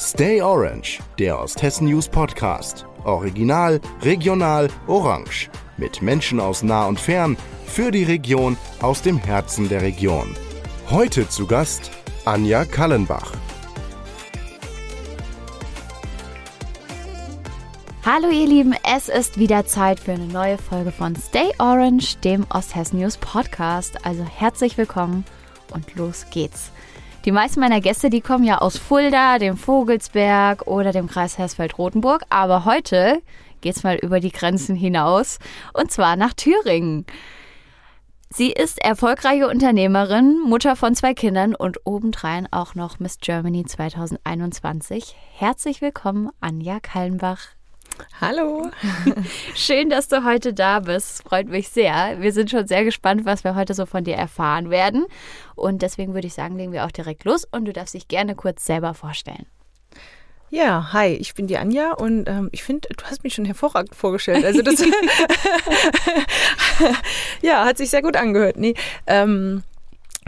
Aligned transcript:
Stay 0.00 0.40
Orange, 0.40 1.00
der 1.18 1.40
Osthessen 1.40 1.88
News 1.88 2.08
Podcast. 2.08 2.86
Original, 3.02 3.80
regional, 4.02 4.68
orange. 4.86 5.50
Mit 5.76 6.02
Menschen 6.02 6.38
aus 6.38 6.62
nah 6.62 6.86
und 6.86 7.00
fern, 7.00 7.36
für 7.66 7.90
die 7.90 8.04
Region, 8.04 8.56
aus 8.80 9.02
dem 9.02 9.18
Herzen 9.18 9.68
der 9.68 9.82
Region. 9.82 10.36
Heute 10.88 11.28
zu 11.28 11.48
Gast 11.48 11.90
Anja 12.24 12.64
Kallenbach. 12.64 13.32
Hallo 18.04 18.28
ihr 18.30 18.46
Lieben, 18.46 18.76
es 18.96 19.08
ist 19.08 19.36
wieder 19.36 19.66
Zeit 19.66 19.98
für 19.98 20.12
eine 20.12 20.28
neue 20.28 20.58
Folge 20.58 20.92
von 20.92 21.16
Stay 21.16 21.50
Orange, 21.58 22.18
dem 22.22 22.46
Osthessen 22.50 23.00
News 23.00 23.16
Podcast. 23.16 24.06
Also 24.06 24.22
herzlich 24.24 24.78
willkommen 24.78 25.24
und 25.72 25.96
los 25.96 26.26
geht's. 26.30 26.70
Die 27.28 27.32
meisten 27.32 27.60
meiner 27.60 27.82
Gäste, 27.82 28.08
die 28.08 28.22
kommen 28.22 28.44
ja 28.44 28.56
aus 28.56 28.78
Fulda, 28.78 29.38
dem 29.38 29.58
Vogelsberg 29.58 30.66
oder 30.66 30.92
dem 30.92 31.08
Kreis 31.08 31.36
Hersfeld-Rotenburg, 31.36 32.22
aber 32.30 32.64
heute 32.64 33.20
geht's 33.60 33.82
mal 33.82 33.96
über 33.96 34.18
die 34.18 34.32
Grenzen 34.32 34.74
hinaus 34.74 35.38
und 35.74 35.90
zwar 35.90 36.16
nach 36.16 36.32
Thüringen. 36.32 37.04
Sie 38.30 38.50
ist 38.50 38.82
erfolgreiche 38.82 39.46
Unternehmerin, 39.46 40.40
Mutter 40.40 40.74
von 40.74 40.94
zwei 40.94 41.12
Kindern 41.12 41.54
und 41.54 41.84
obendrein 41.84 42.48
auch 42.50 42.74
noch 42.74 42.98
Miss 42.98 43.18
Germany 43.20 43.66
2021. 43.66 45.14
Herzlich 45.34 45.82
willkommen, 45.82 46.30
Anja 46.40 46.80
Kallenbach. 46.80 47.57
Hallo. 48.20 48.70
Schön, 49.54 49.90
dass 49.90 50.08
du 50.08 50.24
heute 50.24 50.52
da 50.52 50.80
bist. 50.80 51.22
Freut 51.22 51.48
mich 51.48 51.68
sehr. 51.68 52.20
Wir 52.20 52.32
sind 52.32 52.50
schon 52.50 52.66
sehr 52.66 52.84
gespannt, 52.84 53.24
was 53.24 53.44
wir 53.44 53.54
heute 53.54 53.74
so 53.74 53.86
von 53.86 54.04
dir 54.04 54.16
erfahren 54.16 54.70
werden. 54.70 55.06
Und 55.54 55.82
deswegen 55.82 56.14
würde 56.14 56.26
ich 56.26 56.34
sagen, 56.34 56.56
legen 56.56 56.72
wir 56.72 56.84
auch 56.84 56.90
direkt 56.90 57.24
los 57.24 57.44
und 57.50 57.64
du 57.64 57.72
darfst 57.72 57.94
dich 57.94 58.08
gerne 58.08 58.34
kurz 58.34 58.66
selber 58.66 58.94
vorstellen. 58.94 59.46
Ja, 60.50 60.92
hi, 60.94 61.08
ich 61.08 61.34
bin 61.34 61.46
die 61.46 61.58
Anja 61.58 61.92
und 61.92 62.26
ähm, 62.26 62.48
ich 62.52 62.64
finde, 62.64 62.88
du 62.96 63.04
hast 63.04 63.22
mich 63.22 63.34
schon 63.34 63.44
hervorragend 63.44 63.94
vorgestellt. 63.94 64.46
Also 64.46 64.62
das 64.62 64.82
ja, 67.42 67.66
hat 67.66 67.76
sich 67.76 67.90
sehr 67.90 68.00
gut 68.00 68.16
angehört. 68.16 68.56
Nee, 68.56 68.74
ähm, 69.06 69.62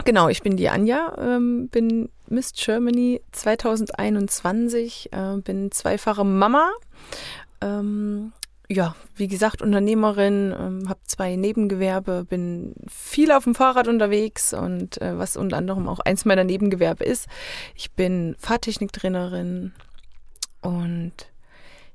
genau, 0.05 0.29
ich 0.29 0.43
bin 0.43 0.57
die 0.57 0.69
Anja, 0.69 1.15
ähm, 1.17 1.69
bin 1.69 2.09
Miss 2.27 2.53
Germany 2.53 3.21
2021, 3.31 5.09
äh, 5.11 5.37
bin 5.37 5.71
zweifache 5.71 6.23
Mama 6.23 6.69
ähm, 7.61 8.33
ja, 8.71 8.95
wie 9.15 9.27
gesagt, 9.27 9.61
Unternehmerin, 9.61 10.55
ähm, 10.57 10.89
habe 10.89 10.99
zwei 11.05 11.35
Nebengewerbe, 11.35 12.25
bin 12.27 12.73
viel 12.87 13.31
auf 13.31 13.43
dem 13.43 13.53
Fahrrad 13.53 13.87
unterwegs 13.87 14.53
und 14.53 15.01
äh, 15.01 15.17
was 15.17 15.35
unter 15.35 15.57
anderem 15.57 15.89
auch 15.89 15.99
eins 15.99 16.23
meiner 16.23 16.45
Nebengewerbe 16.45 17.03
ist. 17.03 17.27
Ich 17.75 17.91
bin 17.91 18.35
Fahrtechniktrainerin 18.39 19.73
und 20.61 21.13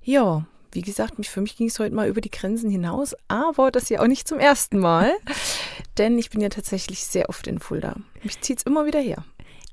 ja, 0.03 0.44
wie 0.72 0.83
gesagt, 0.83 1.17
mich, 1.17 1.31
für 1.31 1.41
mich 1.41 1.56
ging 1.56 1.69
es 1.69 1.78
heute 1.78 1.94
mal 1.94 2.09
über 2.09 2.20
die 2.20 2.31
Grenzen 2.31 2.69
hinaus, 2.69 3.14
aber 3.28 3.70
das 3.70 3.89
ja 3.89 4.00
auch 4.03 4.06
nicht 4.06 4.28
zum 4.28 4.39
ersten 4.39 4.78
Mal, 4.78 5.14
denn 5.98 6.19
ich 6.19 6.28
bin 6.28 6.42
ja 6.42 6.50
tatsächlich 6.50 7.06
sehr 7.06 7.31
oft 7.31 7.47
in 7.47 7.59
Fulda. 7.59 7.97
Mich 8.22 8.42
zieht 8.42 8.59
es 8.59 8.64
immer 8.64 8.84
wieder 8.84 9.00
her. 9.00 9.25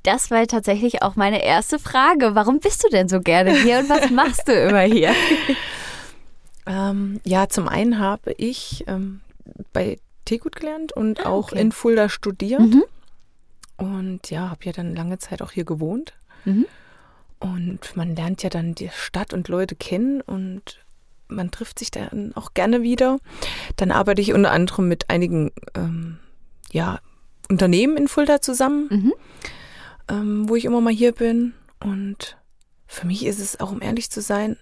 Das 0.04 0.32
war 0.32 0.46
tatsächlich 0.48 1.02
auch 1.02 1.16
meine 1.16 1.44
erste 1.44 1.80
Frage. 1.80 2.36
Warum 2.36 2.60
bist 2.60 2.84
du 2.84 2.90
denn 2.90 3.10
so 3.10 3.20
gerne 3.20 3.54
hier 3.54 3.80
und 3.80 3.90
was 3.90 4.10
machst 4.10 4.48
du 4.48 4.54
immer 4.54 4.82
hier? 4.82 5.14
Ähm, 6.66 7.19
ja, 7.23 7.50
zum 7.50 7.67
einen 7.67 8.00
habe 8.00 8.33
ich 8.38 8.83
ähm, 8.88 9.22
bei 9.73 10.00
Tegut 10.25 10.56
gelernt 10.56 10.94
und 10.94 11.25
ah, 11.25 11.30
auch 11.30 11.52
in 11.52 11.72
Fulda 11.72 12.09
studiert. 12.09 12.61
Mhm. 12.61 12.83
Und 13.78 14.30
ja, 14.30 14.50
habe 14.50 14.64
ja 14.64 14.72
dann 14.72 14.95
lange 14.95 15.19
Zeit 15.19 15.41
auch 15.41 15.52
hier 15.52 15.66
gewohnt. 15.66 16.14
Mhm. 16.45 16.66
Und 17.39 17.97
man 17.97 18.16
lernt 18.16 18.44
ja 18.44 18.50
dann 18.50 18.73
die 18.73 18.89
Stadt 18.89 19.34
und 19.34 19.50
Leute 19.50 19.75
kennen 19.75 20.22
und 20.22 20.80
man 21.28 21.52
trifft 21.52 21.80
sich 21.80 21.91
dann 21.91 22.31
auch 22.36 22.53
gerne 22.53 22.84
wieder. 22.84 23.17
Dann 23.75 23.91
arbeite 23.91 24.22
ich 24.22 24.34
unter 24.34 24.52
anderem 24.52 24.88
mit 24.88 25.09
einigen 25.09 25.52
ähm, 25.75 26.19
ja, 26.72 27.00
Unternehmen 27.50 27.97
in 27.97 28.07
Fulda 28.07 28.41
zusammen, 28.41 28.88
mhm. 28.90 29.13
ähm, 30.09 30.50
wo 30.50 30.56
ich 30.56 30.66
immer 30.66 30.79
mal 30.79 30.94
hier 30.94 31.12
bin. 31.12 31.53
Und 31.81 32.38
für 32.88 33.07
mich 33.07 33.25
ist 33.25 33.40
es 33.40 33.59
auch, 33.59 33.72
um 33.72 33.81
ehrlich 33.81 34.09
zu 34.09 34.22
sein, 34.22 34.57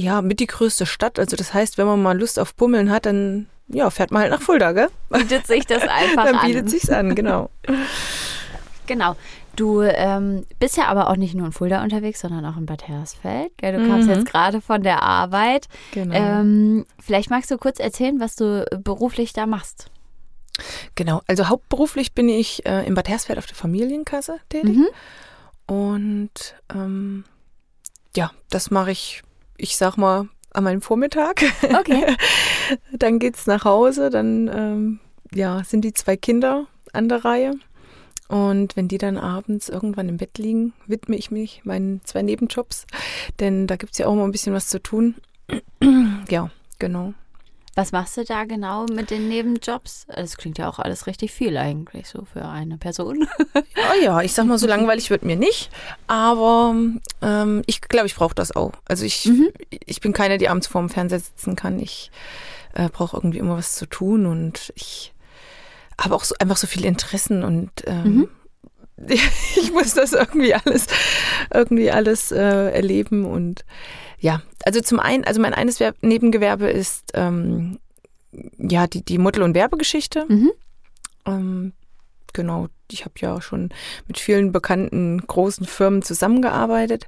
ja, 0.00 0.22
mit 0.22 0.40
die 0.40 0.46
größte 0.46 0.86
Stadt. 0.86 1.18
Also 1.18 1.36
das 1.36 1.52
heißt, 1.52 1.76
wenn 1.78 1.86
man 1.86 2.02
mal 2.02 2.18
Lust 2.18 2.38
auf 2.38 2.54
Bummeln 2.54 2.90
hat, 2.90 3.06
dann 3.06 3.46
ja, 3.68 3.88
fährt 3.90 4.10
man 4.10 4.22
halt 4.22 4.32
nach 4.32 4.42
Fulda, 4.42 4.72
gell? 4.72 4.88
Bietet 5.10 5.46
sich 5.46 5.66
das 5.66 5.82
einfach 5.88 6.26
an. 6.26 6.32
Dann 6.32 6.46
bietet 6.46 6.62
an. 6.62 6.68
sich's 6.68 6.90
an, 6.90 7.14
genau. 7.14 7.50
genau. 8.86 9.16
Du 9.56 9.82
ähm, 9.82 10.46
bist 10.58 10.76
ja 10.76 10.86
aber 10.86 11.10
auch 11.10 11.16
nicht 11.16 11.34
nur 11.34 11.46
in 11.46 11.52
Fulda 11.52 11.82
unterwegs, 11.82 12.20
sondern 12.20 12.46
auch 12.46 12.56
in 12.56 12.66
Bad 12.66 12.88
Hersfeld. 12.88 13.52
Gell? 13.58 13.78
Du 13.78 13.86
kamst 13.86 14.08
mhm. 14.08 14.14
jetzt 14.14 14.26
gerade 14.26 14.60
von 14.60 14.82
der 14.82 15.02
Arbeit. 15.02 15.68
Genau. 15.92 16.14
Ähm, 16.14 16.86
vielleicht 16.98 17.30
magst 17.30 17.50
du 17.50 17.58
kurz 17.58 17.78
erzählen, 17.78 18.20
was 18.20 18.36
du 18.36 18.64
beruflich 18.82 19.32
da 19.32 19.46
machst. 19.46 19.90
Genau, 20.94 21.22
also 21.26 21.48
hauptberuflich 21.48 22.14
bin 22.14 22.28
ich 22.28 22.66
äh, 22.66 22.86
in 22.86 22.94
Bad 22.94 23.08
Hersfeld 23.08 23.38
auf 23.38 23.46
der 23.46 23.56
Familienkasse 23.56 24.38
tätig. 24.48 24.76
Mhm. 24.76 24.88
Und 25.66 26.54
ähm, 26.74 27.24
ja, 28.16 28.32
das 28.50 28.70
mache 28.70 28.90
ich 28.90 29.22
ich 29.60 29.76
sag 29.76 29.96
mal, 29.96 30.28
an 30.52 30.64
meinem 30.64 30.82
Vormittag. 30.82 31.42
Okay. 31.62 32.16
dann 32.92 33.18
geht's 33.18 33.46
nach 33.46 33.64
Hause, 33.64 34.10
dann 34.10 34.50
ähm, 34.52 35.00
ja, 35.32 35.62
sind 35.64 35.82
die 35.82 35.92
zwei 35.92 36.16
Kinder 36.16 36.66
an 36.92 37.08
der 37.08 37.24
Reihe. 37.24 37.54
Und 38.28 38.76
wenn 38.76 38.86
die 38.86 38.98
dann 38.98 39.18
abends 39.18 39.68
irgendwann 39.68 40.08
im 40.08 40.16
Bett 40.16 40.38
liegen, 40.38 40.72
widme 40.86 41.16
ich 41.16 41.30
mich 41.30 41.62
meinen 41.64 42.00
zwei 42.04 42.22
Nebenjobs, 42.22 42.86
denn 43.40 43.66
da 43.66 43.74
gibt's 43.74 43.98
ja 43.98 44.06
auch 44.06 44.14
mal 44.14 44.24
ein 44.24 44.30
bisschen 44.30 44.54
was 44.54 44.68
zu 44.68 44.80
tun. 44.80 45.16
ja, 46.28 46.50
genau. 46.78 47.14
Was 47.76 47.92
machst 47.92 48.16
du 48.16 48.24
da 48.24 48.44
genau 48.44 48.86
mit 48.86 49.10
den 49.10 49.28
Nebenjobs? 49.28 50.06
Das 50.08 50.36
klingt 50.36 50.58
ja 50.58 50.68
auch 50.68 50.80
alles 50.80 51.06
richtig 51.06 51.30
viel 51.30 51.56
eigentlich 51.56 52.08
so 52.08 52.24
für 52.24 52.44
eine 52.44 52.78
Person. 52.78 53.28
ja, 53.54 53.94
ja, 54.02 54.20
ich 54.22 54.32
sag 54.32 54.46
mal, 54.46 54.58
so 54.58 54.66
langweilig 54.66 55.08
wird 55.10 55.24
mir 55.24 55.36
nicht, 55.36 55.70
aber 56.08 56.74
ähm, 57.22 57.62
ich 57.66 57.80
glaube, 57.80 58.06
ich 58.06 58.16
brauche 58.16 58.34
das 58.34 58.54
auch. 58.54 58.72
Also 58.86 59.04
ich, 59.04 59.26
mhm. 59.26 59.50
ich 59.70 60.00
bin 60.00 60.12
keine, 60.12 60.38
die 60.38 60.48
abends 60.48 60.66
vorm 60.66 60.88
Fernseher 60.88 61.20
sitzen 61.20 61.54
kann. 61.54 61.78
Ich 61.78 62.10
äh, 62.74 62.88
brauche 62.88 63.16
irgendwie 63.16 63.38
immer 63.38 63.56
was 63.56 63.76
zu 63.76 63.86
tun 63.86 64.26
und 64.26 64.72
ich 64.74 65.14
habe 65.98 66.16
auch 66.16 66.24
so, 66.24 66.34
einfach 66.38 66.56
so 66.56 66.66
viele 66.66 66.88
Interessen 66.88 67.44
und 67.44 67.70
ähm, 67.86 68.04
mhm. 68.04 68.28
ich 69.56 69.72
muss 69.72 69.94
das 69.94 70.12
irgendwie 70.12 70.54
alles, 70.54 70.86
irgendwie 71.52 71.90
alles 71.90 72.32
äh, 72.32 72.70
erleben 72.70 73.24
und 73.24 73.64
ja, 74.18 74.42
also 74.64 74.80
zum 74.80 75.00
einen, 75.00 75.24
also 75.24 75.40
mein 75.40 75.54
eines 75.54 75.78
Nebengewerbe 76.00 76.68
ist 76.68 77.12
ähm, 77.14 77.78
ja 78.58 78.86
die, 78.86 79.02
die 79.02 79.18
Model- 79.18 79.42
und 79.42 79.54
Werbegeschichte. 79.54 80.26
Mhm. 80.28 80.50
Ähm, 81.26 81.72
genau, 82.32 82.68
ich 82.90 83.04
habe 83.04 83.14
ja 83.18 83.40
schon 83.40 83.70
mit 84.06 84.18
vielen 84.18 84.52
bekannten 84.52 85.18
großen 85.26 85.66
Firmen 85.66 86.02
zusammengearbeitet. 86.02 87.06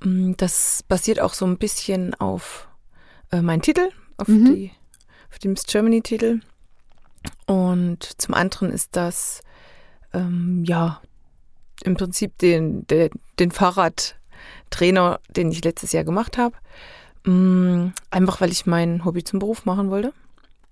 Mm, 0.00 0.32
das 0.36 0.84
basiert 0.88 1.20
auch 1.20 1.34
so 1.34 1.46
ein 1.46 1.58
bisschen 1.58 2.14
auf 2.14 2.68
äh, 3.32 3.40
meinen 3.40 3.62
Titel, 3.62 3.88
auf, 4.16 4.28
mhm. 4.28 4.54
die, 4.54 4.72
auf 5.30 5.38
den 5.38 5.52
Miss 5.52 5.64
Germany-Titel. 5.64 6.40
Und 7.46 8.20
zum 8.20 8.34
anderen 8.34 8.70
ist 8.70 8.96
das 8.96 9.42
ähm, 10.12 10.64
ja 10.66 11.00
im 11.82 11.94
Prinzip 11.94 12.38
den, 12.38 12.86
den, 12.86 13.10
den 13.38 13.50
Fahrrad, 13.50 14.16
Trainer, 14.70 15.20
den 15.28 15.50
ich 15.50 15.64
letztes 15.64 15.92
Jahr 15.92 16.04
gemacht 16.04 16.38
habe. 16.38 16.54
Mm, 17.24 17.92
einfach 18.10 18.40
weil 18.40 18.52
ich 18.52 18.66
mein 18.66 19.04
Hobby 19.04 19.24
zum 19.24 19.38
Beruf 19.38 19.64
machen 19.64 19.90
wollte. 19.90 20.12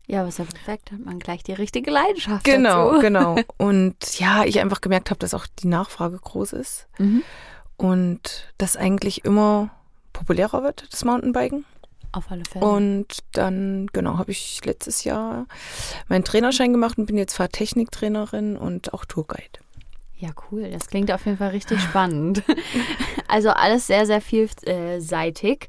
Ja, 0.06 0.26
was 0.26 0.38
ja 0.38 0.44
perfekt, 0.44 0.92
hat 0.92 1.00
man 1.00 1.18
gleich 1.18 1.42
die 1.42 1.54
richtige 1.54 1.90
Leidenschaft. 1.90 2.44
Genau, 2.44 2.90
dazu. 2.90 3.00
genau. 3.00 3.36
Und 3.56 4.18
ja, 4.18 4.44
ich 4.44 4.60
einfach 4.60 4.80
gemerkt 4.80 5.10
habe, 5.10 5.18
dass 5.18 5.34
auch 5.34 5.46
die 5.46 5.66
Nachfrage 5.66 6.18
groß 6.18 6.52
ist 6.52 6.86
mhm. 6.98 7.22
und 7.76 8.52
das 8.58 8.76
eigentlich 8.76 9.24
immer 9.24 9.70
populärer 10.12 10.62
wird, 10.62 10.86
das 10.92 11.04
Mountainbiken. 11.04 11.64
Auf 12.12 12.30
alle 12.30 12.44
Fälle. 12.48 12.64
Und 12.64 13.18
dann, 13.32 13.88
genau, 13.92 14.18
habe 14.18 14.30
ich 14.30 14.64
letztes 14.64 15.02
Jahr 15.02 15.46
meinen 16.08 16.22
Trainerschein 16.22 16.72
gemacht 16.72 16.96
und 16.96 17.06
bin 17.06 17.18
jetzt 17.18 17.34
Fahrtechniktrainerin 17.34 18.56
und 18.56 18.94
auch 18.94 19.04
Tourguide. 19.04 19.63
Ja, 20.24 20.30
cool. 20.50 20.70
Das 20.70 20.88
klingt 20.88 21.12
auf 21.12 21.26
jeden 21.26 21.36
Fall 21.36 21.50
richtig 21.50 21.80
spannend. 21.80 22.42
Also 23.26 23.48
alles 23.48 23.88
sehr, 23.88 24.06
sehr 24.06 24.20
vielseitig. 24.20 25.68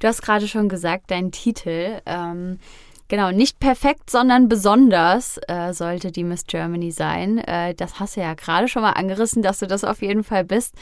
Du 0.00 0.08
hast 0.08 0.22
gerade 0.22 0.48
schon 0.48 0.68
gesagt, 0.68 1.12
dein 1.12 1.30
Titel. 1.30 2.00
Ähm, 2.06 2.58
genau, 3.06 3.30
nicht 3.30 3.60
perfekt, 3.60 4.10
sondern 4.10 4.48
besonders 4.48 5.38
äh, 5.46 5.72
sollte 5.72 6.10
die 6.10 6.24
Miss 6.24 6.44
Germany 6.46 6.90
sein. 6.90 7.38
Äh, 7.38 7.74
das 7.74 8.00
hast 8.00 8.16
du 8.16 8.20
ja 8.20 8.34
gerade 8.34 8.66
schon 8.66 8.82
mal 8.82 8.92
angerissen, 8.92 9.42
dass 9.42 9.60
du 9.60 9.68
das 9.68 9.84
auf 9.84 10.02
jeden 10.02 10.24
Fall 10.24 10.42
bist. 10.42 10.74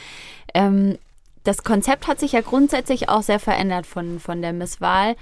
Ähm, 0.54 0.96
das 1.44 1.64
Konzept 1.64 2.06
hat 2.06 2.18
sich 2.18 2.32
ja 2.32 2.40
grundsätzlich 2.40 3.10
auch 3.10 3.22
sehr 3.22 3.40
verändert 3.40 3.86
von, 3.86 4.18
von 4.18 4.40
der 4.40 4.54
Misswahl. 4.54 5.16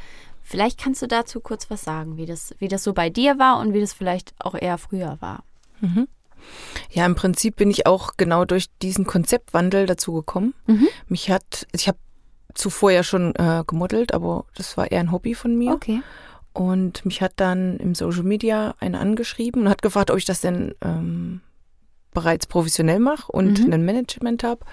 Vielleicht 0.44 0.78
kannst 0.78 1.02
du 1.02 1.08
dazu 1.08 1.40
kurz 1.40 1.70
was 1.70 1.82
sagen, 1.82 2.18
wie 2.18 2.26
das, 2.26 2.54
wie 2.60 2.68
das 2.68 2.84
so 2.84 2.92
bei 2.92 3.10
dir 3.10 3.40
war 3.40 3.58
und 3.58 3.74
wie 3.74 3.80
das 3.80 3.94
vielleicht 3.94 4.32
auch 4.38 4.54
eher 4.54 4.78
früher 4.78 5.16
war. 5.20 5.42
Mhm. 5.80 6.06
Ja, 6.90 7.06
im 7.06 7.14
Prinzip 7.14 7.56
bin 7.56 7.70
ich 7.70 7.86
auch 7.86 8.12
genau 8.16 8.44
durch 8.44 8.66
diesen 8.82 9.06
Konzeptwandel 9.06 9.86
dazu 9.86 10.12
gekommen. 10.12 10.54
Mhm. 10.66 10.88
Mich 11.08 11.30
hat, 11.30 11.66
ich 11.72 11.88
habe 11.88 11.98
zuvor 12.54 12.90
ja 12.90 13.02
schon 13.02 13.34
äh, 13.36 13.62
gemodelt, 13.66 14.12
aber 14.12 14.44
das 14.56 14.76
war 14.76 14.90
eher 14.90 15.00
ein 15.00 15.12
Hobby 15.12 15.34
von 15.34 15.56
mir. 15.56 15.72
Okay. 15.72 16.02
Und 16.52 17.04
mich 17.06 17.22
hat 17.22 17.34
dann 17.36 17.76
im 17.78 17.94
Social 17.94 18.24
Media 18.24 18.74
eine 18.80 18.98
angeschrieben 18.98 19.62
und 19.62 19.68
hat 19.68 19.82
gefragt, 19.82 20.10
ob 20.10 20.18
ich 20.18 20.24
das 20.24 20.40
denn 20.40 20.74
ähm, 20.82 21.40
bereits 22.12 22.46
professionell 22.48 22.98
mache 22.98 23.30
und 23.30 23.64
Mhm. 23.66 23.72
ein 23.72 23.84
Management 23.84 24.42
habe. 24.42 24.64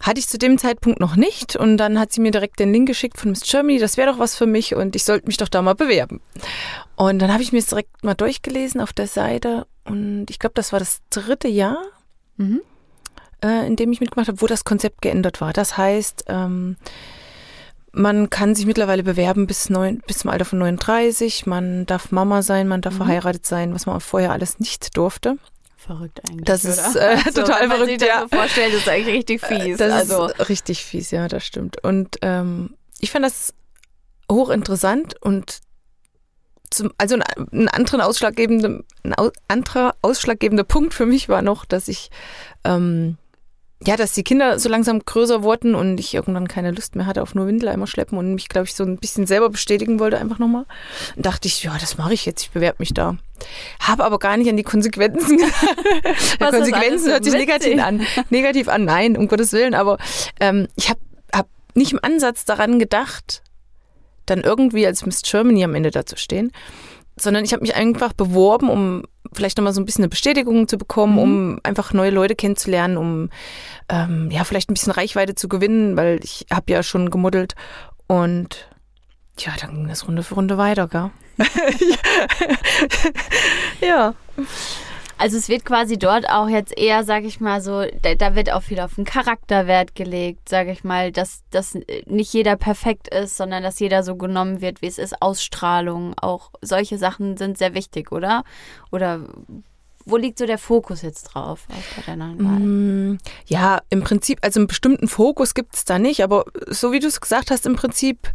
Hatte 0.00 0.20
ich 0.20 0.28
zu 0.28 0.36
dem 0.36 0.58
Zeitpunkt 0.58 1.00
noch 1.00 1.16
nicht 1.16 1.56
und 1.56 1.78
dann 1.78 1.98
hat 1.98 2.12
sie 2.12 2.20
mir 2.20 2.30
direkt 2.30 2.60
den 2.60 2.70
Link 2.70 2.86
geschickt 2.86 3.18
von 3.18 3.30
Miss 3.30 3.40
Germany, 3.40 3.78
das 3.78 3.96
wäre 3.96 4.12
doch 4.12 4.18
was 4.18 4.36
für 4.36 4.44
mich 4.44 4.74
und 4.74 4.94
ich 4.94 5.04
sollte 5.04 5.26
mich 5.26 5.38
doch 5.38 5.48
da 5.48 5.62
mal 5.62 5.74
bewerben. 5.74 6.20
Und 6.96 7.18
dann 7.20 7.32
habe 7.32 7.42
ich 7.42 7.52
mir 7.52 7.58
es 7.60 7.66
direkt 7.66 8.04
mal 8.04 8.12
durchgelesen 8.14 8.82
auf 8.82 8.92
der 8.92 9.06
Seite 9.06 9.66
und 9.86 10.26
ich 10.30 10.38
glaube, 10.38 10.54
das 10.54 10.72
war 10.72 10.78
das 10.78 11.00
dritte 11.10 11.48
Jahr, 11.48 11.78
Mhm. 12.36 12.60
äh, 13.42 13.66
in 13.66 13.76
dem 13.76 13.92
ich 13.92 14.00
mitgemacht 14.00 14.28
habe, 14.28 14.40
wo 14.42 14.46
das 14.46 14.64
Konzept 14.64 15.00
geändert 15.02 15.40
war. 15.40 15.52
Das 15.52 15.76
heißt, 15.78 16.24
ähm, 16.28 16.76
man 17.92 18.28
kann 18.28 18.54
sich 18.54 18.66
mittlerweile 18.66 19.02
bewerben 19.02 19.46
bis, 19.46 19.70
neun, 19.70 20.02
bis 20.06 20.18
zum 20.18 20.30
Alter 20.30 20.44
von 20.44 20.58
39, 20.58 21.46
man 21.46 21.86
darf 21.86 22.12
Mama 22.12 22.42
sein, 22.42 22.68
man 22.68 22.82
darf 22.82 22.94
Mhm. 22.94 22.98
verheiratet 22.98 23.46
sein, 23.46 23.72
was 23.74 23.86
man 23.86 24.00
vorher 24.00 24.32
alles 24.32 24.58
nicht 24.58 24.96
durfte. 24.96 25.38
Verrückt 25.78 26.20
eigentlich. 26.28 26.44
Das 26.44 26.64
oder? 26.64 26.72
ist, 26.72 26.96
äh, 26.96 27.16
total 27.32 27.62
wenn 27.62 27.68
man 27.68 27.78
verrückt, 27.78 27.88
sich 27.88 27.98
das 27.98 28.08
ja. 28.08 28.20
so 28.22 28.36
vorstellt, 28.36 28.74
ist 28.74 28.88
eigentlich 28.88 29.14
richtig 29.16 29.40
fies. 29.40 29.78
Das 29.78 29.92
also, 29.92 30.26
ist 30.26 30.48
richtig 30.48 30.84
fies, 30.84 31.10
ja, 31.10 31.28
das 31.28 31.46
stimmt. 31.46 31.82
Und 31.84 32.16
ähm, 32.22 32.74
ich 32.98 33.10
fand 33.12 33.24
das 33.24 33.54
hochinteressant 34.30 35.14
und 35.22 35.60
zum, 36.70 36.92
also 36.98 37.16
ein, 37.16 37.22
ein 37.52 37.68
anderen 37.68 38.00
ausschlaggebende, 38.00 38.84
ein 39.02 39.14
anderer 39.48 39.94
ausschlaggebender 40.02 40.64
Punkt 40.64 40.94
für 40.94 41.06
mich 41.06 41.28
war 41.28 41.42
noch, 41.42 41.64
dass 41.64 41.88
ich 41.88 42.10
ähm, 42.64 43.18
ja, 43.84 43.96
dass 43.96 44.12
die 44.12 44.24
Kinder 44.24 44.58
so 44.58 44.68
langsam 44.70 45.00
größer 45.00 45.42
wurden 45.42 45.74
und 45.74 46.00
ich 46.00 46.14
irgendwann 46.14 46.48
keine 46.48 46.70
Lust 46.70 46.96
mehr 46.96 47.04
hatte 47.04 47.22
auf 47.22 47.34
nur 47.34 47.46
Windeleimer 47.46 47.86
schleppen 47.86 48.16
und 48.16 48.34
mich, 48.34 48.48
glaube 48.48 48.66
ich, 48.66 48.74
so 48.74 48.84
ein 48.84 48.96
bisschen 48.96 49.26
selber 49.26 49.50
bestätigen 49.50 50.00
wollte, 50.00 50.18
einfach 50.18 50.38
nochmal. 50.38 50.64
Und 51.14 51.26
dachte 51.26 51.46
ich, 51.46 51.62
ja, 51.62 51.76
das 51.78 51.98
mache 51.98 52.14
ich 52.14 52.24
jetzt, 52.24 52.42
ich 52.42 52.50
bewerbe 52.50 52.76
mich 52.78 52.94
da. 52.94 53.16
Habe 53.80 54.04
aber 54.04 54.18
gar 54.18 54.38
nicht 54.38 54.48
an 54.48 54.56
die 54.56 54.62
Konsequenzen 54.62 55.38
das 56.38 56.50
Konsequenzen 56.52 57.10
hört 57.10 57.24
sich 57.24 57.34
negativ 57.34 57.82
an. 57.82 58.00
Negativ 58.30 58.68
an, 58.68 58.86
nein, 58.86 59.16
um 59.16 59.28
Gottes 59.28 59.52
Willen. 59.52 59.74
Aber 59.74 59.98
ähm, 60.40 60.68
ich 60.76 60.88
habe 60.88 61.00
hab 61.32 61.48
nicht 61.74 61.92
im 61.92 62.00
Ansatz 62.00 62.46
daran 62.46 62.78
gedacht, 62.78 63.42
dann 64.26 64.40
irgendwie 64.40 64.86
als 64.86 65.06
Miss 65.06 65.22
Germany 65.22 65.64
am 65.64 65.74
Ende 65.74 65.90
da 65.90 66.04
zu 66.06 66.16
stehen, 66.16 66.52
sondern 67.18 67.44
ich 67.44 67.52
habe 67.52 67.62
mich 67.62 67.74
einfach 67.74 68.12
beworben, 68.12 68.68
um 68.68 69.04
vielleicht 69.32 69.56
nochmal 69.56 69.72
so 69.72 69.80
ein 69.80 69.84
bisschen 69.86 70.02
eine 70.04 70.08
Bestätigung 70.10 70.68
zu 70.68 70.76
bekommen, 70.78 71.14
Mhm. 71.14 71.18
um 71.18 71.60
einfach 71.62 71.92
neue 71.92 72.10
Leute 72.10 72.34
kennenzulernen, 72.36 72.96
um 72.96 73.30
ähm, 73.88 74.30
ja 74.30 74.44
vielleicht 74.44 74.70
ein 74.70 74.74
bisschen 74.74 74.92
Reichweite 74.92 75.34
zu 75.34 75.48
gewinnen, 75.48 75.96
weil 75.96 76.20
ich 76.22 76.46
habe 76.52 76.70
ja 76.72 76.82
schon 76.82 77.10
gemoddelt 77.10 77.54
und 78.06 78.68
ja, 79.38 79.52
dann 79.60 79.74
ging 79.74 79.88
das 79.88 80.06
Runde 80.06 80.22
für 80.22 80.34
Runde 80.34 80.56
weiter, 80.58 80.88
gell? 80.88 81.10
ja. 83.80 84.14
Also 85.18 85.36
es 85.36 85.48
wird 85.48 85.64
quasi 85.64 85.98
dort 85.98 86.28
auch 86.28 86.48
jetzt 86.48 86.76
eher, 86.76 87.04
sag 87.04 87.24
ich 87.24 87.40
mal 87.40 87.60
so, 87.60 87.84
da, 88.02 88.14
da 88.14 88.34
wird 88.34 88.52
auch 88.52 88.62
viel 88.62 88.80
auf 88.80 88.94
den 88.94 89.04
Charakterwert 89.04 89.94
gelegt, 89.94 90.48
sag 90.48 90.68
ich 90.68 90.84
mal, 90.84 91.12
dass, 91.12 91.42
dass 91.50 91.76
nicht 92.06 92.32
jeder 92.32 92.56
perfekt 92.56 93.08
ist, 93.08 93.36
sondern 93.36 93.62
dass 93.62 93.78
jeder 93.78 94.02
so 94.02 94.16
genommen 94.16 94.60
wird, 94.60 94.82
wie 94.82 94.86
es 94.86 94.98
ist. 94.98 95.20
Ausstrahlung, 95.22 96.14
auch 96.18 96.50
solche 96.60 96.98
Sachen 96.98 97.36
sind 97.36 97.58
sehr 97.58 97.74
wichtig, 97.74 98.12
oder? 98.12 98.44
Oder 98.90 99.20
wo 100.04 100.16
liegt 100.16 100.38
so 100.38 100.46
der 100.46 100.58
Fokus 100.58 101.02
jetzt 101.02 101.24
drauf 101.24 101.66
auf 101.68 102.04
der 102.06 102.16
neuen 102.16 102.38
Wahl? 102.44 102.60
Mm, 102.60 103.18
Ja, 103.46 103.80
im 103.90 104.02
Prinzip, 104.02 104.38
also 104.42 104.60
einen 104.60 104.68
bestimmten 104.68 105.08
Fokus 105.08 105.54
gibt 105.54 105.74
es 105.74 105.84
da 105.84 105.98
nicht, 105.98 106.22
aber 106.22 106.44
so 106.68 106.92
wie 106.92 107.00
du 107.00 107.08
es 107.08 107.20
gesagt 107.20 107.50
hast, 107.50 107.66
im 107.66 107.74
Prinzip 107.74 108.30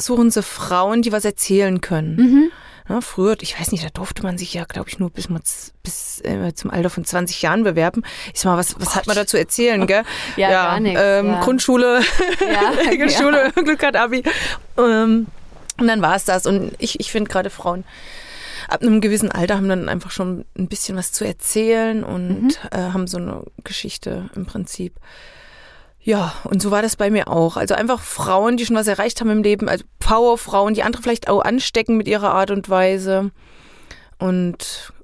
suchen 0.00 0.30
sie 0.30 0.42
Frauen, 0.42 1.02
die 1.02 1.12
was 1.12 1.24
erzählen 1.24 1.80
können. 1.80 2.16
Mhm. 2.16 2.50
Ja, 2.88 3.00
früher, 3.00 3.36
ich 3.40 3.58
weiß 3.60 3.72
nicht, 3.72 3.84
da 3.84 3.90
durfte 3.90 4.22
man 4.22 4.38
sich 4.38 4.54
ja, 4.54 4.64
glaube 4.64 4.88
ich, 4.88 4.98
nur 4.98 5.10
bis, 5.10 5.28
man 5.28 5.42
bis 5.82 6.20
äh, 6.24 6.54
zum 6.54 6.70
Alter 6.70 6.88
von 6.90 7.04
20 7.04 7.42
Jahren 7.42 7.62
bewerben. 7.64 8.02
Ich 8.32 8.40
sag 8.40 8.52
mal, 8.52 8.56
was, 8.58 8.80
was 8.80 8.94
hat 8.96 9.06
man 9.06 9.14
da 9.16 9.26
zu 9.26 9.38
erzählen, 9.38 9.86
gell? 9.86 10.04
Ja, 10.36 10.50
gar 10.50 10.80
nichts, 10.80 11.00
Ähm, 11.02 11.26
ja. 11.26 11.40
Grundschule, 11.40 12.00
Ja, 12.40 12.70
Regelschule, 12.90 13.52
Glück 13.54 13.82
hat 13.84 13.96
Abi. 13.96 14.22
Ähm, 14.78 15.26
und 15.78 15.86
dann 15.86 16.00
war 16.02 16.16
es 16.16 16.24
das. 16.24 16.46
Und 16.46 16.72
ich, 16.78 16.98
ich 17.00 17.12
finde 17.12 17.30
gerade 17.30 17.50
Frauen 17.50 17.84
ab 18.68 18.82
einem 18.82 19.00
gewissen 19.00 19.30
Alter 19.32 19.56
haben 19.56 19.68
dann 19.68 19.88
einfach 19.88 20.10
schon 20.10 20.44
ein 20.58 20.68
bisschen 20.68 20.96
was 20.98 21.12
zu 21.12 21.24
erzählen 21.24 22.04
und 22.04 22.28
Mhm. 22.42 22.50
äh, 22.70 22.76
haben 22.92 23.06
so 23.06 23.16
eine 23.16 23.42
Geschichte 23.64 24.28
im 24.34 24.44
Prinzip. 24.44 24.94
Ja, 26.08 26.32
und 26.44 26.62
so 26.62 26.70
war 26.70 26.80
das 26.80 26.96
bei 26.96 27.10
mir 27.10 27.28
auch. 27.28 27.58
Also 27.58 27.74
einfach 27.74 28.00
Frauen, 28.00 28.56
die 28.56 28.64
schon 28.64 28.76
was 28.76 28.86
erreicht 28.86 29.20
haben 29.20 29.28
im 29.28 29.42
Leben, 29.42 29.68
also 29.68 29.84
Powerfrauen, 29.98 30.72
die 30.72 30.82
andere 30.82 31.02
vielleicht 31.02 31.28
auch 31.28 31.42
anstecken 31.42 31.98
mit 31.98 32.08
ihrer 32.08 32.32
Art 32.32 32.50
und 32.50 32.70
Weise. 32.70 33.30
Und 34.18 34.94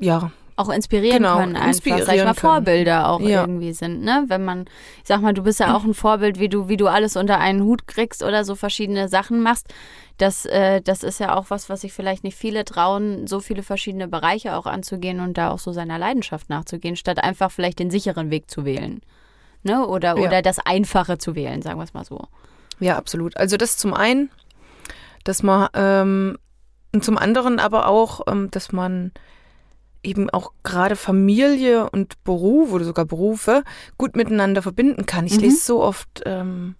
ja, 0.00 0.30
auch 0.56 0.70
inspirieren 0.70 1.18
Genau, 1.18 1.40
können 1.40 1.56
einfach, 1.56 1.74
sag 1.74 1.74
ich 1.74 1.96
inspirieren 1.98 2.24
mal, 2.24 2.34
können. 2.34 2.52
Vorbilder 2.54 3.08
auch 3.10 3.20
Ja. 3.20 3.42
irgendwie 3.42 3.74
sind, 3.74 4.02
ne? 4.02 4.24
Wenn 4.28 4.46
man, 4.46 4.64
ich 5.02 5.08
sag 5.08 5.20
mal, 5.20 5.34
du 5.34 5.42
bist 5.42 5.60
ja 5.60 5.76
auch 5.76 5.84
ein 5.84 5.92
Vorbild, 5.92 6.38
wie 6.40 6.48
du, 6.48 6.68
wie 6.68 6.78
du 6.78 6.86
alles 6.86 7.16
unter 7.16 7.38
einen 7.38 7.62
Hut 7.62 7.86
kriegst 7.86 8.22
oder 8.22 8.46
so 8.46 8.54
verschiedene 8.54 9.08
Sachen 9.10 9.42
machst. 9.42 9.74
Das, 10.16 10.46
äh, 10.46 10.80
das 10.80 11.02
ist 11.02 11.20
ja 11.20 11.36
auch 11.36 11.50
was, 11.50 11.68
was 11.68 11.82
sich 11.82 11.92
vielleicht 11.92 12.24
nicht 12.24 12.38
viele 12.38 12.64
trauen, 12.64 13.26
so 13.26 13.40
viele 13.40 13.62
verschiedene 13.62 14.08
Bereiche 14.08 14.56
auch 14.56 14.64
anzugehen 14.64 15.20
und 15.20 15.36
da 15.36 15.50
auch 15.50 15.58
so 15.58 15.72
seiner 15.72 15.98
Leidenschaft 15.98 16.48
nachzugehen, 16.48 16.96
statt 16.96 17.22
einfach 17.22 17.50
vielleicht 17.50 17.78
den 17.78 17.90
sicheren 17.90 18.30
Weg 18.30 18.50
zu 18.50 18.64
wählen. 18.64 19.02
Ne? 19.64 19.86
Oder, 19.86 20.16
Ja. 20.16 20.26
oder 20.28 20.42
das 20.42 20.58
Einfache 20.60 21.18
zu 21.18 21.34
wählen, 21.34 21.60
sagen 21.62 21.78
wir 21.80 21.84
es 21.84 21.94
mal 21.94 22.04
so. 22.04 22.28
Ja, 22.80 22.96
absolut. 22.96 23.36
Also 23.36 23.56
das 23.56 23.76
zum 23.76 23.92
einen, 23.94 24.30
dass 25.24 25.42
man 25.42 25.68
ähm, 25.74 26.38
und 26.92 27.04
zum 27.04 27.18
anderen 27.18 27.58
aber 27.58 27.88
auch, 27.88 28.20
ähm, 28.28 28.50
dass 28.52 28.70
man 28.72 29.10
eben 30.02 30.28
auch 30.30 30.52
gerade 30.62 30.96
Familie 30.96 31.88
und 31.90 32.22
Beruf 32.24 32.72
oder 32.72 32.84
sogar 32.84 33.04
Berufe 33.06 33.64
gut 33.98 34.14
miteinander 34.16 34.60
verbinden 34.62 35.06
kann. 35.06 35.24
Ich 35.26 35.34
Mhm. 35.36 35.40
lese 35.40 35.64
so 35.64 35.82
oft 35.82 36.22
ähm, 36.26 36.76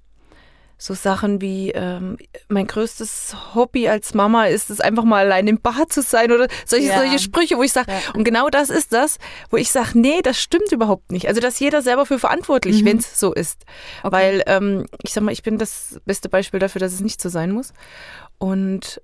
so 0.86 0.92
Sachen 0.92 1.40
wie 1.40 1.70
ähm, 1.70 2.19
mein 2.48 2.66
größtes 2.66 3.34
Hobby 3.54 3.88
als 3.88 4.12
Mama 4.12 4.44
ist 4.48 4.69
es 4.69 4.82
einfach 4.82 5.04
mal 5.04 5.25
allein 5.25 5.46
im 5.48 5.58
Bad 5.58 5.90
zu 5.90 6.02
sein 6.02 6.31
oder 6.31 6.46
solche, 6.66 6.88
Ja. 6.88 6.98
solche 6.98 7.19
Sprüche, 7.20 7.56
wo 7.56 7.62
ich 7.62 7.72
sage, 7.72 7.90
Ja. 7.90 7.98
und 8.12 8.22
genau 8.25 8.50
das 8.50 8.69
ist 8.69 8.92
das, 8.92 9.16
wo 9.48 9.56
ich 9.56 9.70
sage, 9.70 9.98
nee, 9.98 10.20
das 10.22 10.38
stimmt 10.38 10.72
überhaupt 10.72 11.10
nicht. 11.10 11.26
Also 11.26 11.40
dass 11.40 11.58
jeder 11.58 11.81
selber 11.81 12.04
für 12.04 12.19
verantwortlich, 12.19 12.82
Mhm. 12.82 12.86
wenn 12.86 12.96
es 12.98 13.19
so 13.19 13.32
ist. 13.32 13.62
Okay. 14.02 14.12
Weil 14.14 14.42
ähm, 14.46 14.84
ich 15.03 15.14
sag 15.14 15.22
mal, 15.24 15.32
ich 15.32 15.43
bin 15.43 15.56
das 15.56 15.98
beste 16.05 16.29
Beispiel 16.29 16.60
dafür, 16.60 16.81
dass 16.81 16.93
es 16.93 17.00
nicht 17.00 17.22
so 17.22 17.31
sein 17.31 17.50
muss. 17.50 17.72
Und 18.36 19.00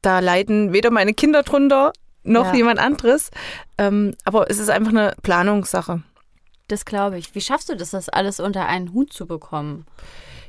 da 0.00 0.20
leiden 0.20 0.72
weder 0.72 0.92
meine 0.92 1.12
Kinder 1.12 1.42
drunter 1.42 1.92
noch 2.22 2.46
Ja. 2.46 2.54
jemand 2.54 2.78
anderes. 2.78 3.30
Ähm, 3.78 4.14
aber 4.24 4.48
es 4.48 4.60
ist 4.60 4.70
einfach 4.70 4.92
eine 4.92 5.14
Planungssache. 5.22 6.02
Das 6.68 6.84
glaube 6.84 7.18
ich. 7.18 7.34
Wie 7.34 7.40
schaffst 7.40 7.68
du 7.68 7.76
das, 7.76 7.90
das 7.90 8.08
alles 8.08 8.40
unter 8.40 8.66
einen 8.66 8.92
Hut 8.92 9.12
zu 9.12 9.26
bekommen? 9.26 9.86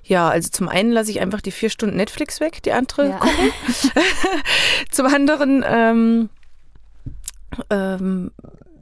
Ja, 0.03 0.29
also 0.29 0.49
zum 0.49 0.69
einen 0.69 0.91
lasse 0.91 1.11
ich 1.11 1.19
einfach 1.19 1.41
die 1.41 1.51
vier 1.51 1.69
Stunden 1.69 1.97
Netflix 1.97 2.39
weg, 2.39 2.61
die 2.63 2.71
andere 2.71 3.09
Ja. 3.09 3.19
Zum 4.91 5.07
anderen, 5.07 5.65
ähm, 5.67 6.29
ähm, 7.69 8.31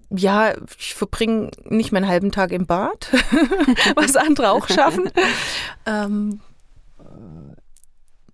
ja, 0.09 0.53
ich 0.77 0.93
verbringe 0.93 1.49
nicht 1.63 1.91
meinen 1.91 2.07
halben 2.07 2.31
Tag 2.31 2.51
im 2.51 2.65
Bad, 2.67 3.09
was 3.95 4.15
andere 4.17 4.51
auch 4.51 4.67
schaffen. 4.67 5.09
ähm, 5.85 6.41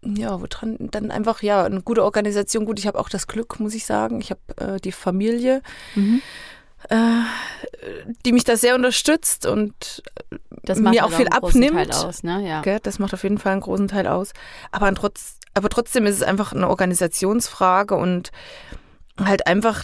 ja, 0.01 0.41
woran 0.41 0.77
dann 0.91 1.11
einfach, 1.11 1.43
ja, 1.43 1.63
eine 1.63 1.81
gute 1.81 2.03
Organisation. 2.03 2.65
Gut, 2.65 2.79
ich 2.79 2.87
habe 2.87 2.97
auch 2.99 3.09
das 3.09 3.27
Glück, 3.27 3.59
muss 3.59 3.75
ich 3.75 3.85
sagen. 3.85 4.19
Ich 4.21 4.31
habe 4.31 4.75
äh, 4.75 4.79
die 4.79 4.91
Familie, 4.93 5.61
Mhm. 5.95 6.21
Äh, 6.87 7.21
die 8.25 8.31
mich 8.31 8.43
da 8.43 8.55
sehr 8.55 8.75
unterstützt 8.75 9.45
und 9.45 10.03
Das 10.63 10.77
Mir 10.77 10.83
macht 10.83 11.03
auch 11.03 11.11
viel 11.11 11.27
abnimmt. 11.27 11.91
Teil 11.91 11.91
aus, 11.91 12.23
ne? 12.23 12.47
Ja. 12.47 12.79
Das 12.79 12.99
macht 12.99 13.13
auf 13.13 13.23
jeden 13.23 13.37
Fall 13.37 13.53
einen 13.53 13.61
großen 13.61 13.87
Teil 13.87 14.07
aus. 14.07 14.31
Aber, 14.71 14.93
trotz, 14.93 15.37
aber 15.53 15.69
trotzdem 15.69 16.05
ist 16.05 16.15
es 16.15 16.23
einfach 16.23 16.53
eine 16.53 16.69
Organisationsfrage 16.69 17.95
und 17.95 18.31
halt 19.19 19.47
einfach 19.47 19.83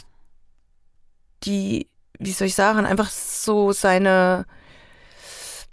die, 1.43 1.89
wie 2.17 2.31
soll 2.31 2.47
ich 2.47 2.55
sagen, 2.55 2.85
einfach 2.85 3.09
so 3.09 3.71
seine 3.71 4.45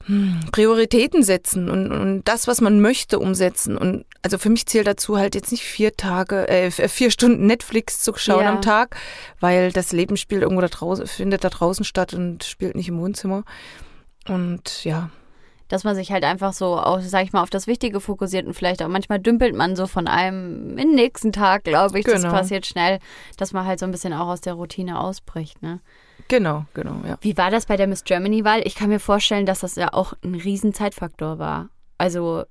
hm, 0.07 0.41
Prioritäten 0.51 1.23
setzen 1.23 1.71
und, 1.71 1.93
und 1.93 2.25
das, 2.25 2.47
was 2.47 2.61
man 2.61 2.81
möchte, 2.81 3.19
umsetzen. 3.19 3.77
Und 3.79 4.05
also 4.23 4.39
für 4.39 4.51
mich 4.51 4.67
zählt 4.67 4.87
dazu 4.87 5.19
halt 5.19 5.35
jetzt 5.35 5.51
nicht 5.51 5.65
vier 5.65 5.97
Tage, 5.97 6.49
äh, 6.49 6.71
vier 6.71 7.11
Stunden 7.11 7.47
Netflix 7.47 8.01
zu 8.01 8.13
schauen 8.17 8.45
Ja. 8.45 8.51
am 8.51 8.63
Tag, 8.63 8.97
weil 9.41 9.73
das 9.73 9.93
Leben 9.93 10.17
spielt 10.17 10.43
irgendwo 10.43 10.61
da 10.61 10.69
draußen, 10.69 11.07
findet 11.07 11.45
da 11.45 11.49
draußen 11.51 11.85
statt 11.85 12.15
und 12.15 12.45
spielt 12.45 12.75
nicht 12.77 12.89
im 12.89 12.99
Wohnzimmer. 13.01 13.43
Und 14.29 14.85
ja, 14.85 15.11
dass 15.69 15.85
man 15.85 15.95
sich 15.97 16.13
halt 16.13 16.23
einfach 16.23 16.53
so, 16.53 16.77
auch, 16.79 17.01
sag 17.01 17.25
ich 17.25 17.33
mal, 17.33 17.43
auf 17.43 17.49
das 17.49 17.67
Wichtige 17.67 17.99
fokussiert 17.99 18.47
und 18.47 18.53
vielleicht 18.53 18.83
auch 18.83 18.89
manchmal 18.89 19.19
dümpelt 19.19 19.57
man 19.57 19.75
so 19.75 19.87
von 19.87 20.07
einem 20.07 20.73
in 20.77 20.89
den 20.89 20.95
nächsten 20.95 21.33
Tag, 21.33 21.65
glaube 21.65 21.99
ich. 21.99 22.05
Das 22.05 22.21
Genau. 22.23 22.31
passiert 22.35 22.67
schnell, 22.67 22.99
dass 23.39 23.55
man 23.55 23.65
halt 23.67 23.79
so 23.79 23.87
ein 23.87 23.91
bisschen 23.91 24.13
auch 24.13 24.27
aus 24.29 24.43
der 24.43 24.53
Routine 24.53 25.01
ausbricht, 25.01 25.63
ne? 25.63 25.81
Genau, 26.29 26.67
genau, 26.75 27.01
ja. 27.09 27.17
Wie 27.23 27.37
war 27.39 27.51
das 27.51 27.65
bei 27.67 27.79
der 27.79 27.87
Miss 27.87 28.05
Germany-Wahl? 28.05 28.61
Ich 28.67 28.75
kann 28.75 28.91
mir 28.91 29.01
vorstellen, 29.01 29.47
dass 29.47 29.61
das 29.61 29.75
ja 29.77 29.95
auch 29.95 30.13
ein 30.23 30.35
riesen 30.35 30.75
Zeitfaktor 30.75 31.39
war. 31.39 31.71
Also, 31.97 32.45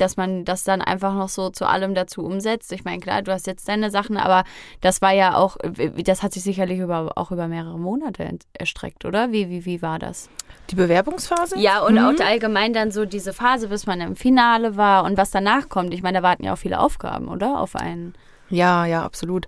dass 0.00 0.16
man 0.16 0.44
das 0.44 0.64
dann 0.64 0.80
einfach 0.82 1.14
noch 1.14 1.28
so 1.28 1.50
zu 1.50 1.66
allem 1.66 1.94
dazu 1.94 2.22
umsetzt. 2.24 2.72
Ich 2.72 2.84
meine, 2.84 3.00
klar, 3.00 3.22
du 3.22 3.32
hast 3.32 3.46
jetzt 3.46 3.68
deine 3.68 3.90
Sachen, 3.90 4.16
aber 4.16 4.44
das 4.80 5.02
war 5.02 5.12
ja 5.12 5.36
auch, 5.36 5.56
das 6.04 6.22
hat 6.22 6.32
sich 6.32 6.42
sicherlich 6.42 6.78
über, 6.78 7.12
auch 7.16 7.30
über 7.30 7.48
mehrere 7.48 7.78
Monate 7.78 8.38
erstreckt, 8.54 9.04
oder? 9.04 9.32
Wie, 9.32 9.48
wie, 9.50 9.64
wie 9.64 9.82
war 9.82 9.98
das? 9.98 10.28
Die 10.70 10.74
Bewerbungsphase? 10.76 11.58
Ja, 11.58 11.80
und 11.80 11.94
Mhm. 11.94 11.98
auch 12.20 12.24
allgemein 12.24 12.72
dann 12.72 12.90
so 12.92 13.04
diese 13.04 13.32
Phase, 13.32 13.68
bis 13.68 13.86
man 13.86 14.00
im 14.00 14.16
Finale 14.16 14.76
war 14.76 15.04
und 15.04 15.16
was 15.16 15.30
danach 15.30 15.68
kommt. 15.68 15.92
Ich 15.94 16.02
meine, 16.02 16.18
da 16.18 16.22
warten 16.22 16.44
ja 16.44 16.52
auch 16.52 16.58
viele 16.58 16.78
Aufgaben, 16.80 17.28
oder? 17.28 17.60
Auf 17.60 17.74
einen. 17.76 18.14
Ja, 18.52 18.84
ja, 18.84 19.04
absolut. 19.04 19.46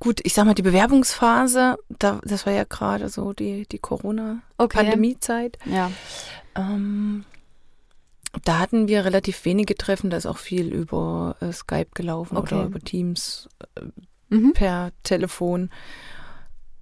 Gut, 0.00 0.20
ich 0.24 0.34
sag 0.34 0.44
mal, 0.44 0.54
die 0.54 0.62
Bewerbungsphase, 0.62 1.76
da, 2.00 2.20
das 2.24 2.46
war 2.46 2.52
ja 2.52 2.64
gerade 2.64 3.08
so 3.08 3.32
die, 3.32 3.64
die 3.68 3.78
Corona-Pandemie-Zeit. 3.78 5.58
Ja. 5.66 5.90
Ähm, 6.56 7.24
da 8.44 8.58
hatten 8.58 8.88
wir 8.88 9.04
relativ 9.04 9.44
wenige 9.44 9.74
Treffen, 9.76 10.10
da 10.10 10.16
ist 10.16 10.26
auch 10.26 10.38
viel 10.38 10.72
über 10.72 11.36
äh, 11.40 11.52
Skype 11.52 11.88
gelaufen 11.94 12.36
Okay. 12.36 12.54
oder 12.56 12.64
über 12.66 12.80
Teams 12.80 13.48
Mhm. 14.30 14.52
per 14.54 14.90
Telefon. 15.02 15.70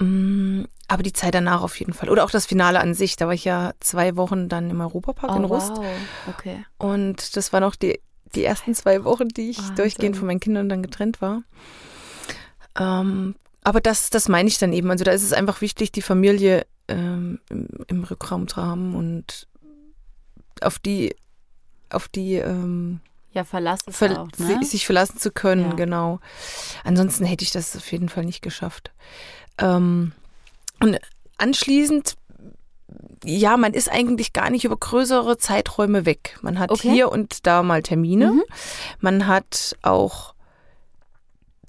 Mm, 0.00 0.64
Aber 0.88 1.02
die 1.02 1.12
Zeit 1.12 1.34
danach 1.34 1.62
auf 1.62 1.78
jeden 1.78 1.92
Fall. 1.94 2.08
Oder 2.10 2.24
auch 2.24 2.30
das 2.30 2.46
Finale 2.46 2.80
an 2.80 2.94
sich. 2.94 3.16
Da 3.16 3.26
war 3.26 3.34
ich 3.34 3.44
ja 3.44 3.72
zwei 3.80 4.16
Wochen 4.16 4.48
dann 4.48 4.68
im 4.70 4.80
Europapark 4.80 5.34
in 5.36 5.44
Oh, 5.44 5.48
Rust. 5.48 5.70
wow. 5.76 5.86
Okay. 6.28 6.64
Und 6.78 7.36
das 7.36 7.52
waren 7.52 7.64
auch 7.64 7.74
die, 7.76 8.00
die 8.34 8.44
ersten 8.44 8.74
zwei 8.74 9.04
Wochen, 9.04 9.28
die 9.28 9.50
ich 9.50 9.58
Wahnsinn. 9.58 9.76
durchgehend 9.76 10.16
von 10.16 10.26
meinen 10.26 10.40
Kindern 10.40 10.68
dann 10.68 10.82
getrennt 10.82 11.20
war. 11.22 11.42
Ähm, 12.78 13.34
aber 13.64 13.80
das, 13.80 14.10
das 14.10 14.28
meine 14.28 14.48
ich 14.48 14.58
dann 14.58 14.72
eben. 14.72 14.90
Also 14.90 15.04
da 15.04 15.12
ist 15.12 15.22
es 15.22 15.32
einfach 15.32 15.60
wichtig, 15.60 15.92
die 15.92 16.02
Familie 16.02 16.66
ähm, 16.88 17.38
im, 17.48 17.68
im 17.86 18.04
Rückraum 18.04 18.48
zu 18.48 18.56
haben 18.56 18.94
und 18.94 19.46
auf 20.62 20.78
die, 20.78 21.14
auf 21.94 22.08
die 22.08 22.34
ähm, 22.34 23.00
Ja, 23.32 23.44
verlass 23.44 23.80
es 23.86 23.96
ver 23.96 24.20
auch, 24.22 24.28
ne? 24.38 24.58
si- 24.60 24.64
sich 24.66 24.86
verlassen 24.86 25.18
zu 25.18 25.30
können, 25.30 25.70
Ja. 25.70 25.74
genau. 25.74 26.20
Ansonsten 26.84 27.24
hätte 27.24 27.44
ich 27.44 27.50
das 27.50 27.76
auf 27.76 27.90
jeden 27.92 28.08
Fall 28.08 28.24
nicht 28.24 28.42
geschafft. 28.42 28.90
Ähm, 29.58 30.12
und 30.80 30.98
anschließend, 31.38 32.16
ja, 33.24 33.56
man 33.56 33.72
ist 33.72 33.90
eigentlich 33.90 34.32
gar 34.32 34.50
nicht 34.50 34.64
über 34.64 34.76
größere 34.76 35.38
Zeiträume 35.38 36.04
weg. 36.06 36.38
Man 36.42 36.58
hat 36.58 36.70
Okay. 36.70 36.90
hier 36.90 37.10
und 37.12 37.46
da 37.46 37.62
mal 37.62 37.82
Termine. 37.82 38.32
Mhm. 38.32 38.42
Man 39.00 39.26
hat 39.26 39.76
auch 39.82 40.34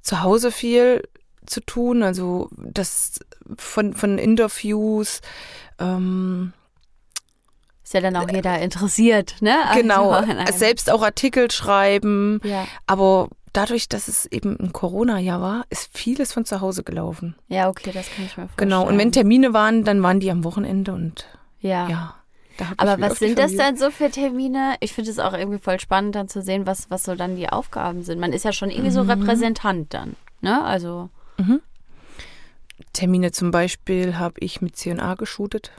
zu 0.02 0.22
Hause 0.22 0.52
viel 0.52 1.08
zu 1.46 1.62
tun, 1.62 2.04
also 2.04 2.50
das 2.58 3.20
von, 3.58 3.94
von 3.94 4.18
Interviews, 4.18 5.22
ähm, 5.80 6.54
Ist 7.94 8.02
ja 8.04 8.10
dann 8.10 8.16
auch 8.16 8.32
jeder 8.32 8.58
interessiert, 8.60 9.36
ne? 9.42 9.54
Also 9.68 9.82
genau, 9.82 10.24
selbst 10.52 10.92
auch 10.92 11.04
Artikel 11.04 11.52
schreiben, 11.52 12.42
Ja. 12.44 12.66
aber 12.88 13.30
dadurch, 13.54 13.88
dass 13.88 14.08
es 14.08 14.26
eben 14.26 14.58
ein 14.60 14.74
Corona-Jahr 14.74 15.40
war, 15.42 15.64
ist 15.70 15.96
vieles 15.96 16.34
von 16.34 16.44
zu 16.44 16.60
Hause 16.60 16.84
gelaufen. 16.84 17.36
ja, 17.50 17.70
okay, 17.70 17.92
das 17.94 18.08
kann 18.10 18.26
ich 18.26 18.36
mir 18.36 18.48
vorstellen. 18.48 18.70
Genau, 18.70 18.88
und 18.88 18.98
wenn 18.98 19.12
Termine 19.12 19.54
waren, 19.54 19.84
dann 19.84 20.02
waren 20.02 20.20
die 20.20 20.32
am 20.32 20.44
Wochenende 20.44 20.92
und 20.94 21.28
Ja. 21.60 21.88
ja. 21.88 22.16
Aber 22.78 23.00
was 23.00 23.20
sind 23.20 23.38
das 23.38 23.56
dann 23.56 23.78
so 23.78 23.92
für 23.92 24.10
Termine? 24.10 24.76
Ich 24.80 24.94
finde 24.94 25.12
es 25.12 25.20
auch 25.20 25.34
irgendwie 25.34 25.60
voll 25.60 25.80
spannend, 25.80 26.16
dann 26.16 26.28
zu 26.30 26.42
sehen, 26.42 26.66
was, 26.66 26.90
was 26.90 27.04
so 27.04 27.14
dann 27.14 27.36
die 27.36 27.50
Aufgaben 27.50 28.02
sind. 28.04 28.20
Man 28.20 28.34
ist 28.34 28.44
ja 28.46 28.54
schon 28.54 28.72
irgendwie 28.72 28.92
so 28.92 29.04
Mhm. 29.04 29.10
Repräsentant 29.12 29.94
dann, 29.94 30.16
ne? 30.42 30.64
Also, 30.64 31.10
Termine 32.94 33.32
zum 33.32 33.52
Beispiel 33.52 34.18
habe 34.18 34.36
ich 34.40 34.62
mit 34.62 34.76
C&A 34.76 35.16
geshootet. 35.16 35.72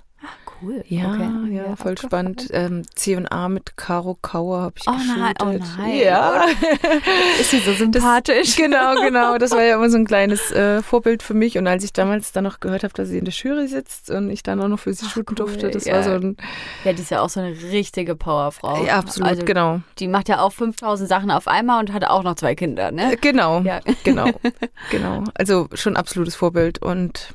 Cool. 0.65 0.85
Ja, 0.89 1.13
okay. 1.13 1.55
ja, 1.55 1.77
voll 1.77 1.97
spannend. 1.99 2.49
Ähm, 2.53 2.83
C&A 2.95 3.49
mit 3.49 3.77
Caro 3.77 4.17
Kauer 4.21 4.63
habe 4.63 4.75
ich 4.79 4.89
Oh 4.89 4.93
nein, 4.93 5.35
oh 5.43 5.47
nein. 5.79 5.97
Ja. 5.99 6.45
Ist 7.41 7.51
sie 7.51 7.59
so 7.61 7.73
sympathisch? 7.73 8.57
genau, 8.57 8.95
genau. 9.01 9.39
Das 9.39 9.51
war 9.53 9.63
ja 9.63 9.77
immer 9.77 9.91
so 9.91 9.97
ein 9.97 10.07
kleines 10.07 10.51
äh, 10.53 10.83
Vorbild 10.83 11.23
für 11.23 11.35
mich. 11.35 11.59
Und 11.59 11.67
als 11.67 11.85
ich 11.85 11.93
damals 11.93 12.33
dann 12.33 12.45
noch 12.45 12.61
gehört 12.61 12.85
habe, 12.85 12.95
dass 12.95 13.09
sie 13.09 13.19
in 13.19 13.25
der 13.25 13.35
Jury 13.35 13.67
sitzt 13.69 14.11
und 14.11 14.31
ich 14.31 14.43
dann 14.43 14.61
auch 14.61 14.69
noch 14.69 14.79
für 14.79 14.93
sie 14.95 15.05
Ach, 15.07 15.13
shooten 15.13 15.37
cool, 15.39 15.47
durfte, 15.47 15.71
das 15.71 15.85
ja. 15.85 15.95
war 15.95 16.03
so 16.03 16.11
ein... 16.13 16.37
Ja, 16.85 16.93
die 16.93 17.03
ist 17.03 17.11
ja 17.11 17.21
auch 17.21 17.29
so 17.29 17.41
eine 17.41 17.51
richtige 17.51 18.15
Powerfrau. 18.17 18.85
Ja, 18.85 18.99
absolut, 18.99 19.29
Also, 19.31 19.45
genau. 19.45 19.81
Die 19.99 20.09
macht 20.09 20.29
ja 20.29 20.41
auch 20.41 20.53
5000 20.53 21.09
Sachen 21.09 21.31
auf 21.31 21.49
einmal 21.49 21.81
und 21.81 21.93
hat 21.93 22.05
auch 22.05 22.23
noch 22.23 22.35
zwei 22.37 22.55
Kinder, 22.55 22.91
ne? 22.91 23.13
Äh, 23.13 23.17
Genau, 23.17 23.61
Ja. 23.61 23.81
genau, 24.05 24.31
genau. 24.91 25.25
Also 25.35 25.69
schon 25.75 25.97
absolutes 25.97 26.35
Vorbild 26.35 26.81
und 26.83 27.35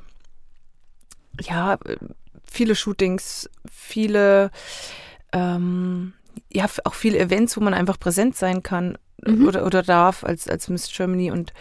ja, 1.42 1.78
viele 2.52 2.76
Shootings, 2.76 3.50
viele, 3.72 4.52
ähm, 5.34 6.14
ja, 6.52 6.66
auch 6.86 6.94
viele 6.94 7.20
Events, 7.20 7.56
wo 7.58 7.62
man 7.62 7.74
einfach 7.74 8.00
präsent 8.00 8.36
sein 8.36 8.64
kann 8.64 8.98
Mhm. 9.26 9.48
oder, 9.48 9.66
oder 9.66 9.84
darf 9.84 10.24
als, 10.24 10.48
als 10.48 10.70
Miss 10.70 10.90
Germany 10.92 11.30
und 11.30 11.52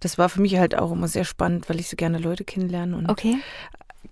das 0.00 0.18
war 0.18 0.28
für 0.28 0.40
mich 0.40 0.58
halt 0.58 0.76
auch 0.76 0.90
immer 0.90 1.06
sehr 1.08 1.24
spannend, 1.24 1.68
weil 1.68 1.78
ich 1.78 1.88
so 1.88 1.96
gerne 1.96 2.18
Leute 2.18 2.44
kennenlerne 2.44 2.96
und 2.96 3.08
Okay. 3.08 3.36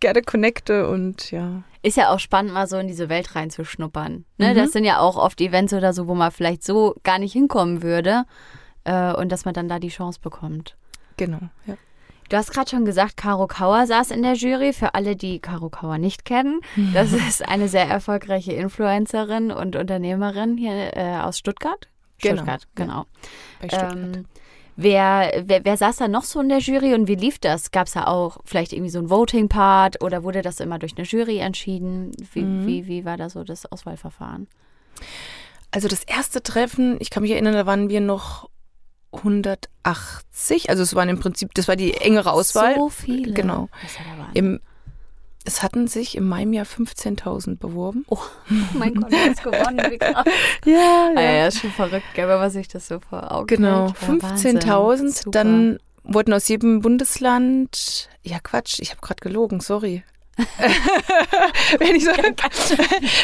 gerne 0.00 0.23
connecte 0.23 0.88
und 0.88 1.31
ja. 1.33 1.62
Ist 1.83 1.97
ja 1.97 2.11
auch 2.11 2.21
spannend, 2.21 2.52
mal 2.52 2.66
so 2.66 2.78
in 2.78 2.87
diese 2.88 3.09
Welt 3.09 3.35
reinzuschnuppern. 3.35 4.25
Ne? 4.38 4.50
Mhm. 4.50 4.54
Das 4.54 4.73
sind 4.73 4.85
ja 4.85 5.00
auch 5.00 5.16
oft 5.16 5.40
Events 5.40 5.73
oder 5.75 5.93
so, 5.93 6.07
wo 6.07 6.14
man 6.14 6.31
vielleicht 6.31 6.62
so 6.64 6.95
gar 7.02 7.19
nicht 7.19 7.33
hinkommen 7.33 7.83
würde 7.83 8.25
äh, 8.85 9.12
und 9.12 9.31
dass 9.31 9.45
man 9.45 9.54
dann 9.54 9.69
da 9.69 9.78
die 9.78 9.88
Chance 9.88 10.21
bekommt. 10.23 10.76
Genau, 11.16 11.40
ja. 11.66 11.75
Du 12.31 12.37
hast 12.37 12.52
gerade 12.52 12.71
schon 12.71 12.85
gesagt, 12.85 13.16
Caro 13.16 13.47
Kauer 13.47 13.87
saß 13.87 14.11
in 14.11 14.23
der 14.23 14.33
Jury. 14.35 14.73
Für 14.73 14.95
alle, 14.95 15.14
die 15.14 15.38
Caro 15.40 15.69
Kauer 15.69 15.99
nicht 15.99 16.25
kennen, 16.25 16.61
das 16.93 17.12
ist 17.28 17.47
eine 17.47 17.69
sehr 17.69 17.87
erfolgreiche 17.88 18.52
Influencerin 18.52 19.50
und 19.50 19.76
Unternehmerin 19.76 20.57
hier 20.57 20.97
äh, 20.97 21.19
aus 21.19 21.38
Stuttgart. 21.38 21.88
Genau, 22.21 22.37
Stuttgart, 22.37 22.62
ja. 22.62 22.85
genau. 22.85 23.04
Bei 23.61 23.69
Stuttgart. 23.69 23.97
Ähm, 23.97 24.25
wer, 24.76 25.43
wer, 25.47 25.64
wer 25.64 25.76
saß 25.76 25.97
da 25.97 26.09
noch 26.09 26.25
so 26.25 26.40
in 26.40 26.49
der 26.49 26.59
Jury 26.59 26.95
und 26.95 27.07
wie 27.09 27.14
lief 27.14 27.38
das? 27.38 27.71
Gab 27.71 27.87
es 27.88 27.93
da 27.93 28.07
auch 28.07 28.38
vielleicht 28.45 28.73
irgendwie 28.73 28.90
so 28.90 28.99
einen 28.99 29.11
Voting-Part 29.11 30.02
oder 30.02 30.23
wurde 30.25 30.40
das 30.43 30.61
immer 30.61 30.78
durch 30.78 30.97
eine 30.97 31.07
Jury 31.07 31.38
entschieden? 31.38 32.12
Wie, 32.33 32.43
Mhm. 32.43 32.66
wie, 32.66 32.87
wie 32.87 33.04
war 33.04 33.16
da 33.19 33.28
so 33.28 33.45
das 33.45 33.71
Auswahlverfahren? 33.71 34.49
Also 35.71 35.88
das 35.88 36.04
erste 36.04 36.43
Treffen, 36.43 36.97
ich 37.00 37.11
kann 37.11 37.23
mich 37.23 37.33
erinnern, 37.33 37.54
da 37.54 37.66
waren 37.66 37.88
wir 37.90 38.00
noch 38.00 38.49
180. 39.16 40.71
Also 40.71 40.83
es 40.83 40.94
waren 40.94 41.09
im 41.09 41.18
Prinzip, 41.21 41.54
das 41.54 41.68
war 41.68 41.76
die 41.76 41.94
engere 41.94 42.33
Auswahl. 42.33 42.75
So 42.76 42.88
viele. 42.88 43.33
Genau. 43.33 43.68
Das 43.83 43.94
ja. 43.94 44.00
Im, 44.35 44.61
es 45.44 45.62
hatten 45.62 45.87
sich 45.88 46.16
im 46.16 46.26
Mai 46.28 46.42
im 46.42 46.52
Jahr 46.52 46.64
15.000 46.66 47.59
beworben. 47.59 48.04
Oh, 48.09 48.18
mein 48.75 48.94
Gott, 48.94 49.12
du 49.12 49.16
hast 49.16 49.42
gewonnen. 49.42 49.90
Wie 49.90 49.99
krass. 49.99 50.25
Ja, 50.64 51.11
Ah, 51.16 51.21
ja, 51.21 51.47
ist 51.49 51.61
schon 51.61 51.71
verrückt, 51.71 52.06
gell, 52.14 52.28
wenn 52.28 52.38
man 52.38 52.50
sich 52.50 52.68
das 52.68 52.88
so 52.88 52.99
vor 53.00 53.30
Augen 53.30 53.47
Genau, 53.47 53.92
hält. 54.00 54.23
Ja, 54.23 54.30
Wahnsinn. 54.30 54.59
15.000. 54.59 55.09
Super. 55.25 55.30
Dann 55.30 55.78
wurden 56.02 56.33
aus 56.33 56.49
jedem 56.49 56.80
Bundesland, 56.80 58.09
ja 58.23 58.38
Quatsch, 58.42 58.78
ich 58.80 58.90
habe 58.90 59.00
gerade 59.00 59.21
gelogen, 59.23 59.61
sorry. 59.61 60.02
Wenn 61.79 61.95
ich 61.95 62.05
so, 62.05 62.11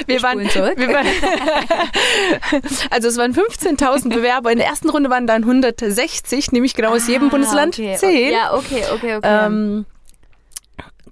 wir 0.07 0.23
waren, 0.23 0.39
wir 0.41 0.89
waren 0.89 1.07
also 2.91 3.09
es 3.09 3.17
waren 3.17 3.35
15.000 3.35 4.11
Bewerber. 4.11 4.53
In 4.53 4.59
der 4.59 4.69
ersten 4.69 4.89
Runde 4.91 5.11
waren 5.11 5.27
dann 5.27 5.43
160, 5.43 6.53
nämlich 6.53 6.75
genau 6.75 6.95
aus 6.95 7.09
jedem 7.09 7.29
Ah, 7.29 7.31
Bundesland 7.31 7.75
okay, 7.75 7.97
10. 7.97 8.09
Okay. 8.09 8.33
Ja, 8.33 8.55
okay, 8.55 8.85
okay, 8.93 9.17
okay. 9.17 9.47
Ähm, 9.47 9.87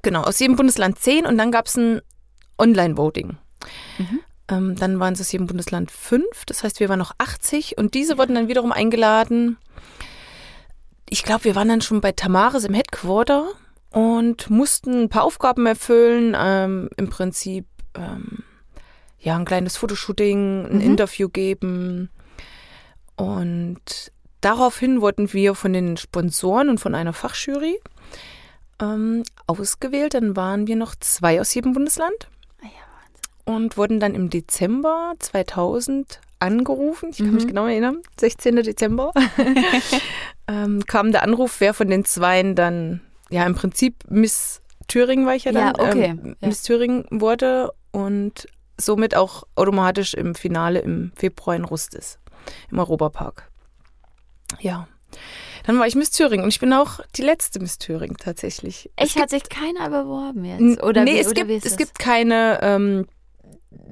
genau, 0.02 0.22
aus 0.22 0.38
jedem 0.38 0.56
Bundesland 0.56 0.98
10 0.98 1.26
und 1.26 1.36
dann 1.36 1.50
gab 1.50 1.66
es 1.66 1.76
ein 1.76 2.00
Online-Voting. 2.58 3.36
Mhm. 3.98 4.20
Ähm, 4.50 4.76
dann 4.76 5.00
waren 5.00 5.14
es 5.14 5.20
aus 5.20 5.32
jedem 5.32 5.46
Bundesland 5.46 5.90
5, 5.90 6.24
das 6.46 6.62
heißt, 6.62 6.80
wir 6.80 6.88
waren 6.88 6.98
noch 6.98 7.12
80 7.18 7.76
und 7.76 7.94
diese 7.94 8.18
wurden 8.18 8.34
dann 8.34 8.48
wiederum 8.48 8.72
eingeladen. 8.72 9.58
Ich 11.10 11.22
glaube, 11.22 11.44
wir 11.44 11.54
waren 11.54 11.68
dann 11.68 11.80
schon 11.80 12.00
bei 12.00 12.12
Tamaris 12.12 12.64
im 12.64 12.74
Headquarter 12.74 13.48
und 13.90 14.50
mussten 14.50 15.02
ein 15.04 15.08
paar 15.08 15.24
Aufgaben 15.24 15.66
erfüllen. 15.66 16.36
Ähm, 16.38 16.88
Im 16.96 17.08
Prinzip 17.08 17.66
ähm, 17.94 18.42
ja 19.18 19.36
ein 19.36 19.44
kleines 19.44 19.76
Fotoshooting, 19.76 20.66
ein 20.66 20.74
Mhm. 20.76 20.80
Interview 20.80 21.28
geben. 21.28 22.10
Und 23.16 24.12
daraufhin 24.40 25.00
wurden 25.00 25.32
wir 25.32 25.54
von 25.54 25.72
den 25.72 25.96
Sponsoren 25.96 26.68
und 26.68 26.78
von 26.78 26.94
einer 26.94 27.12
Fachjury 27.12 27.78
ähm, 28.80 29.22
ausgewählt. 29.46 30.14
Dann 30.14 30.36
waren 30.36 30.66
wir 30.66 30.76
noch 30.76 30.94
zwei 31.00 31.40
aus 31.40 31.52
jedem 31.54 31.72
Bundesland 31.72 32.28
Ah 32.62 32.66
ja, 32.66 33.52
und 33.54 33.76
wurden 33.76 33.98
dann 34.00 34.14
im 34.14 34.30
Dezember 34.30 35.14
2000 35.18 36.20
angerufen. 36.38 37.08
Ich 37.10 37.18
kann 37.18 37.28
Mhm. 37.28 37.34
mich 37.34 37.46
genau 37.48 37.66
erinnern, 37.66 37.98
16. 38.20 38.54
Dezember, 38.62 39.12
ähm, 40.46 40.84
kam 40.86 41.10
der 41.10 41.24
Anruf, 41.24 41.56
wer 41.58 41.74
von 41.74 41.88
den 41.88 42.04
Zweien 42.04 42.54
dann, 42.54 43.00
ja 43.30 43.46
im 43.46 43.54
Prinzip 43.54 44.04
Miss 44.08 44.62
Thüringen 44.88 45.26
war 45.26 45.34
ich 45.34 45.44
ja 45.44 45.52
dann, 45.52 45.66
Ja, 45.66 45.72
okay, 45.78 46.04
ähm, 46.04 46.36
ja. 46.40 46.48
Miss 46.48 46.62
Thüringen 46.62 47.06
wurde 47.10 47.72
und 47.92 48.48
somit 48.78 49.14
auch 49.14 49.44
automatisch 49.54 50.14
im 50.14 50.34
Finale 50.34 50.80
im 50.80 51.12
Februar 51.14 51.56
in 51.56 51.64
Rust 51.64 51.94
ist, 51.94 52.18
im 52.70 52.78
Europapark. 52.78 53.50
Ja. 54.60 54.88
Dann 55.64 55.78
war 55.78 55.86
ich 55.86 55.94
Miss 55.94 56.10
Thüringen 56.10 56.44
und 56.44 56.50
ich 56.50 56.60
bin 56.60 56.72
auch 56.72 57.00
die 57.16 57.22
letzte 57.22 57.60
Miss 57.60 57.78
Thüringen 57.78 58.16
tatsächlich. 58.16 58.90
Echt, 58.96 59.20
hat 59.20 59.30
sich 59.30 59.48
keiner 59.48 59.90
beworben 59.90 60.44
jetzt? 60.44 60.82
Oder 60.82 61.04
nee, 61.04 61.14
wie, 61.14 61.18
es, 61.18 61.26
oder 61.28 61.44
gibt, 61.44 61.66
es 61.66 61.76
gibt 61.76 61.98
keine 61.98 62.60
ähm, 62.62 63.06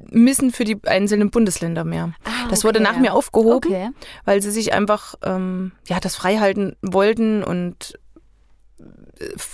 Missen 0.09 0.53
für 0.53 0.65
die 0.65 0.79
einzelnen 0.87 1.31
Bundesländer 1.31 1.85
mehr. 1.85 2.15
Ah, 2.25 2.31
okay. 2.43 2.51
Das 2.51 2.65
wurde 2.65 2.81
nach 2.81 2.99
mir 2.99 3.13
aufgehoben, 3.13 3.73
okay. 3.73 3.91
weil 4.25 4.41
sie 4.41 4.51
sich 4.51 4.73
einfach 4.73 5.17
ähm, 5.23 5.73
ja, 5.87 6.01
das 6.01 6.17
freihalten 6.17 6.77
wollten 6.81 7.43
und 7.43 7.99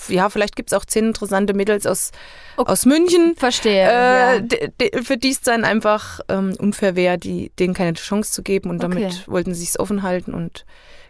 ja, 0.09 0.29
vielleicht 0.31 0.57
gibt 0.57 0.73
es 0.73 0.79
auch 0.79 0.85
zehn 0.85 1.07
interessante 1.07 1.55
Mädels 1.55 1.87
aus, 1.87 2.11
okay. 2.57 2.71
aus 2.71 2.87
München. 2.87 3.35
Verstehe. 3.37 3.83
Äh, 3.83 4.37
ja. 4.39 5.03
Für 5.03 5.17
die 5.17 5.31
es 5.31 5.41
dann 5.41 5.65
einfach 5.65 6.21
ähm, 6.29 6.55
unfair 6.59 6.97
wäre, 6.97 7.19
denen 7.19 7.75
keine 7.75 7.95
Chance 7.95 8.33
zu 8.33 8.43
geben 8.43 8.71
und 8.71 8.83
damit 8.83 9.29
wollten 9.29 9.55
sie 9.55 9.65
es 9.65 9.79
offen 9.79 10.03
halten 10.03 10.35
und 10.35 10.65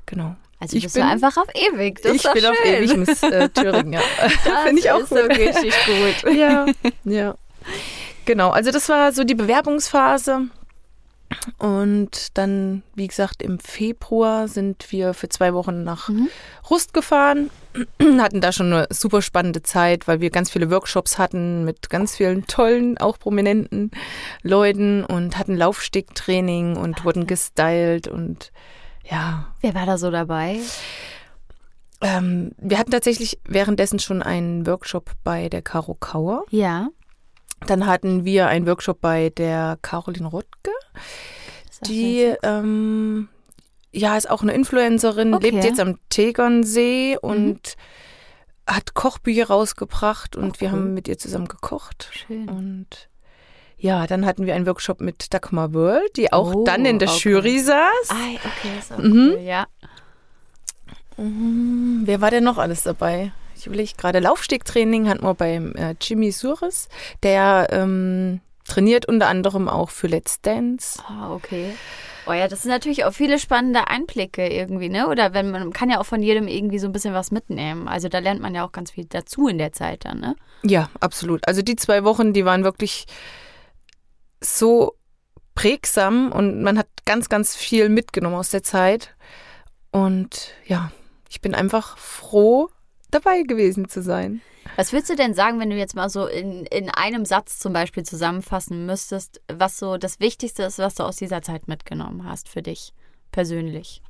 genau. 0.07 0.37
Also 0.63 0.77
ich 0.77 0.93
bin, 0.93 1.03
einfach 1.03 1.37
auf 1.37 1.49
ewig. 1.55 2.01
Das 2.03 2.13
ich 2.15 2.23
bin 2.23 2.43
schön. 2.43 2.51
auf 2.51 2.65
ewig 2.65 2.97
Miss 2.97 3.23
äh, 3.25 3.49
Thüringen, 3.49 3.95
ja. 3.95 4.01
Finde 4.65 4.81
ich 4.81 4.91
auch 4.93 5.01
ist 5.01 5.09
gut. 5.09 5.19
so 5.19 5.25
richtig 5.25 5.75
gut. 5.87 6.33
ja, 6.37 6.67
ja. 7.03 7.35
Genau, 8.27 8.51
also 8.51 8.71
das 8.71 8.89
war 8.89 9.13
so 9.13 9.25
die 9.25 9.35
Bewerbungsphase. 9.35 10.43
Und 11.59 12.37
dann, 12.39 12.83
wie 12.95 13.09
gesagt, 13.09 13.43
im 13.43 13.59
Februar 13.59 14.47
sind 14.47 14.93
wir 14.93 15.15
für 15.15 15.29
zwei 15.29 15.55
Wochen 15.55 15.83
nach 15.83 16.09
mhm. 16.09 16.29
Rust 16.71 16.95
gefahren, 16.95 17.51
hatten 18.19 18.41
da 18.41 18.53
schon 18.53 18.73
eine 18.73 18.87
super 18.91 19.23
spannende 19.23 19.63
Zeit, 19.63 20.09
weil 20.09 20.21
wir 20.21 20.31
ganz 20.31 20.51
viele 20.51 20.71
Workshops 20.71 21.19
hatten 21.19 21.65
mit 21.65 21.91
ganz 21.91 22.17
vielen 22.17 22.47
tollen, 22.47 22.99
auch 22.99 23.19
prominenten 23.19 23.91
Leuten 24.43 25.05
und 25.05 25.39
hatten 25.39 25.57
Laufsticktraining 25.57 26.77
und 26.77 27.05
wurden 27.05 27.27
gestylt 27.27 28.09
und 28.09 28.53
ja. 29.05 29.53
Wer 29.61 29.75
war 29.75 29.87
da 29.87 29.99
so 29.99 30.11
dabei? 30.11 30.61
Ähm, 32.01 32.53
wir 32.59 32.79
hatten 32.79 32.91
tatsächlich 32.91 33.39
währenddessen 33.45 33.99
schon 33.99 34.23
einen 34.23 34.67
Workshop 34.67 35.13
bei 35.25 35.49
der 35.49 35.63
Caro 35.63 35.95
Kauer. 35.95 36.45
Ja. 36.51 36.89
Dann 37.67 37.87
hatten 37.87 38.25
wir 38.25 38.49
einen 38.49 38.67
Workshop 38.67 39.01
bei 39.01 39.31
der 39.31 39.79
Caroline 39.83 40.29
Rottke. 40.29 40.71
Die 41.87 42.33
ähm, 42.43 43.29
ja 43.93 44.17
ist 44.17 44.29
auch 44.29 44.43
eine 44.43 44.53
Influencerin, 44.53 45.35
okay. 45.35 45.51
lebt 45.51 45.65
jetzt 45.65 45.81
am 45.81 45.99
Tegernsee 46.09 47.17
und 47.21 47.77
mhm. 48.67 48.73
hat 48.73 48.95
Kochbücher 48.95 49.47
rausgebracht 49.47 50.37
und 50.37 50.55
Ach, 50.57 50.61
wir 50.61 50.73
haben 50.73 50.95
mit 50.95 51.09
ihr 51.09 51.19
zusammen 51.19 51.49
gekocht. 51.49 52.11
Schön. 52.13 52.49
Und 52.49 53.09
ja, 53.77 54.07
dann 54.07 54.25
hatten 54.27 54.47
wir 54.47 54.55
einen 54.55 54.67
Workshop 54.67 55.01
mit 55.01 55.35
Dagmar 55.35 55.75
World, 55.75 56.17
die 56.17 56.33
auch 56.33 56.55
oh, 56.55 56.65
dann 56.65 56.85
in 56.85 56.99
der 56.99 57.09
okay. 57.09 57.31
Jury 57.31 57.59
saß. 57.59 58.11
Ah, 58.11 58.15
okay, 58.37 58.79
ist 58.79 58.93
auch 58.93 58.99
mhm. 58.99 59.33
cool, 59.35 59.41
ja. 59.41 59.67
Mhm. 61.17 62.03
Wer 62.05 62.21
war 62.21 62.31
denn 62.31 62.45
noch 62.45 62.59
alles 62.59 62.85
dabei? 62.85 63.33
Ich 63.57 63.67
überlege 63.67 63.93
gerade, 63.97 64.19
Laufstegtraining 64.19 65.09
hatten 65.09 65.25
wir 65.25 65.35
beim 65.35 65.75
äh, 65.75 65.95
Jimmy 66.01 66.33
Suris, 66.33 66.89
der 67.23 67.69
ähm, 67.71 68.41
trainiert 68.65 69.07
unter 69.07 69.29
anderem 69.29 69.69
auch 69.69 69.91
für 69.91 70.07
Let's 70.07 70.41
Dance. 70.41 71.03
Ah, 71.07 71.33
okay. 71.35 71.75
Oh 72.27 72.33
ja, 72.33 72.47
das 72.47 72.63
sind 72.63 72.71
natürlich 72.71 73.05
auch 73.05 73.13
viele 73.13 73.39
spannende 73.39 73.89
Einblicke 73.89 74.47
irgendwie, 74.47 74.89
ne? 74.89 75.09
Oder 75.09 75.35
wenn 75.35 75.51
man 75.51 75.73
kann 75.73 75.91
ja 75.91 75.99
auch 76.01 76.07
von 76.07 76.23
jedem 76.23 76.47
irgendwie 76.47 76.79
so 76.79 76.87
ein 76.87 76.93
bisschen 76.93 77.15
was 77.15 77.33
mitnehmen. 77.33 77.89
Also 77.89 78.09
da 78.09 78.21
lernt 78.21 78.41
man 78.41 78.55
ja 78.55 78.65
auch 78.65 78.71
ganz 78.71 78.93
viel 78.93 79.07
dazu 79.07 79.49
in 79.49 79.59
der 79.59 79.73
Zeit 79.73 80.05
dann, 80.05 80.21
ne? 80.21 80.37
Ja, 80.63 80.89
absolut. 81.01 81.47
Also 81.49 81.63
die 81.63 81.75
zwei 81.75 82.05
Wochen, 82.05 82.33
die 82.33 82.45
waren 82.45 82.63
wirklich 82.63 83.07
so 84.41 84.97
prägsam 85.55 86.31
und 86.31 86.63
man 86.63 86.79
hat 86.79 86.89
ganz, 87.05 87.29
ganz 87.29 87.57
viel 87.57 87.89
mitgenommen 87.89 88.37
aus 88.37 88.51
der 88.51 88.63
Zeit. 88.63 89.15
Und 89.91 90.53
ja, 90.67 90.93
ich 91.29 91.41
bin 91.41 91.55
einfach 91.55 91.99
froh, 91.99 92.71
dabei 93.15 93.43
gewesen 93.43 93.89
zu 93.89 94.03
sein. 94.03 94.41
Was 94.77 94.93
würdest 94.93 95.11
du 95.11 95.17
denn 95.17 95.35
sagen, 95.35 95.61
wenn 95.61 95.71
du 95.71 95.77
jetzt 95.77 95.95
mal 95.95 96.09
so 96.09 96.27
in, 96.27 96.65
in 96.67 96.89
einem 96.89 97.25
Satz 97.25 97.59
zum 97.59 97.73
Beispiel 97.73 98.05
zusammenfassen 98.05 98.87
müsstest, 98.87 99.41
was 99.53 99.79
so 99.79 99.97
das 99.97 100.21
Wichtigste 100.21 100.63
ist, 100.63 100.79
was 100.79 100.95
du 100.95 101.03
aus 101.03 101.17
dieser 101.17 101.43
Zeit 101.43 101.69
mitgenommen 101.69 102.29
hast 102.29 102.49
für 102.49 102.63
dich 102.63 102.93
persönlich? 103.33 104.03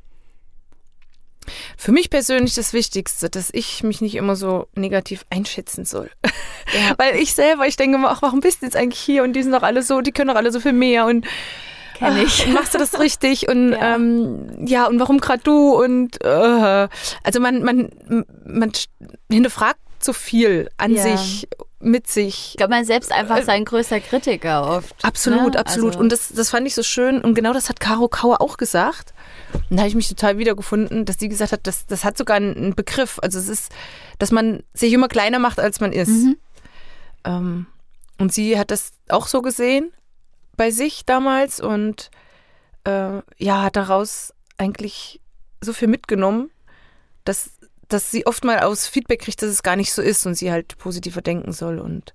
Für 1.77 1.91
mich 1.91 2.11
persönlich 2.11 2.55
das 2.55 2.73
Wichtigste, 2.73 3.29
dass 3.29 3.51
ich 3.53 3.83
mich 3.83 4.01
nicht 4.01 4.15
immer 4.15 4.37
so 4.37 4.69
negativ 4.75 5.27
einschätzen 5.31 5.85
soll. 5.85 6.11
Ja. 6.73 6.95
Weil 6.99 7.17
ich 7.17 7.35
selber, 7.35 7.67
ich 7.67 7.77
denke 7.77 7.97
immer, 7.97 8.11
ach, 8.11 8.23
warum 8.23 8.41
bist 8.41 8.63
du 8.63 8.67
jetzt 8.67 8.77
eigentlich 8.77 9.01
hier 9.01 9.25
und 9.25 9.33
die 9.33 9.43
sind 9.43 9.53
doch 9.53 9.63
alle 9.63 9.83
so, 9.83 10.01
die 10.01 10.13
können 10.13 10.29
doch 10.29 10.37
alle 10.37 10.53
so 10.53 10.61
viel 10.61 10.73
mehr 10.73 11.07
und 11.07 11.27
Kenn 12.03 12.17
ich. 12.25 12.45
Ach, 12.49 12.53
machst 12.53 12.75
du 12.75 12.79
das 12.79 12.99
richtig 12.99 13.49
und 13.49 13.73
ja, 13.73 13.95
ähm, 13.95 14.67
ja 14.67 14.87
und 14.87 14.99
warum 14.99 15.19
gerade 15.19 15.43
du 15.43 15.75
und 15.83 16.23
äh, 16.25 16.89
also 17.23 17.41
man 17.41 17.63
man 17.63 17.91
man 18.45 18.73
hinterfragt 19.31 19.79
so 20.05 20.13
viel 20.13 20.69
an 20.77 20.95
ja. 20.95 21.03
sich 21.03 21.49
mit 21.81 22.07
sich. 22.07 22.51
Ich 22.51 22.57
glaube, 22.57 22.71
man 22.71 22.85
selbst 22.85 23.13
einfach 23.13 23.39
äh, 23.39 23.45
sein 23.45 23.65
größter 23.65 24.01
Kritiker 24.01 24.69
oft. 24.69 24.95
Absolut, 25.05 25.55
ne? 25.55 25.61
absolut. 25.61 25.93
Also. 25.93 26.01
Und 26.01 26.13
das, 26.13 26.29
das 26.29 26.51
fand 26.51 26.67
ich 26.67 26.75
so 26.75 26.83
schön. 26.83 27.21
Und 27.21 27.35
genau 27.35 27.53
das 27.53 27.69
hat 27.69 27.81
Caro 27.81 28.09
Kauer 28.09 28.41
auch 28.41 28.57
gesagt. 28.57 29.13
Und 29.53 29.77
da 29.77 29.79
habe 29.79 29.89
ich 29.89 29.95
mich 29.95 30.09
total 30.09 30.39
wiedergefunden, 30.39 31.05
dass 31.05 31.19
sie 31.19 31.29
gesagt 31.29 31.53
hat, 31.53 31.67
das, 31.67 31.87
das 31.87 32.05
hat 32.05 32.17
sogar 32.17 32.37
einen 32.37 32.75
Begriff. 32.75 33.19
Also 33.21 33.39
es 33.39 33.49
ist, 33.49 33.73
dass 34.19 34.31
man 34.31 34.63
sich 34.75 34.93
immer 34.93 35.09
kleiner 35.09 35.39
macht, 35.39 35.61
als 35.61 35.81
man 35.81 35.93
ist. 35.93 36.09
Mhm. 36.09 36.37
Ähm, 37.25 37.67
und 38.19 38.33
sie 38.33 38.59
hat 38.59 38.71
das 38.71 38.93
auch 39.09 39.27
so 39.27 39.43
gesehen 39.43 39.93
bei 40.57 40.71
sich 40.71 41.05
damals 41.07 41.61
und 41.61 42.11
äh, 42.85 43.21
ja, 43.39 43.63
hat 43.63 43.77
daraus 43.77 44.35
eigentlich 44.59 45.21
so 45.61 45.73
viel 45.73 45.89
mitgenommen, 45.89 46.51
dass, 47.25 47.53
dass 47.89 48.11
sie 48.11 48.27
oft 48.27 48.45
mal 48.45 48.61
aus 48.61 48.87
Feedback 48.87 49.21
kriegt, 49.23 49.43
dass 49.43 49.51
es 49.51 49.63
gar 49.63 49.77
nicht 49.77 49.93
so 49.93 50.03
ist 50.03 50.27
und 50.27 50.35
sie 50.35 50.51
halt 50.51 50.77
positiver 50.79 51.21
denken 51.21 51.53
soll 51.53 51.79
und 51.79 52.13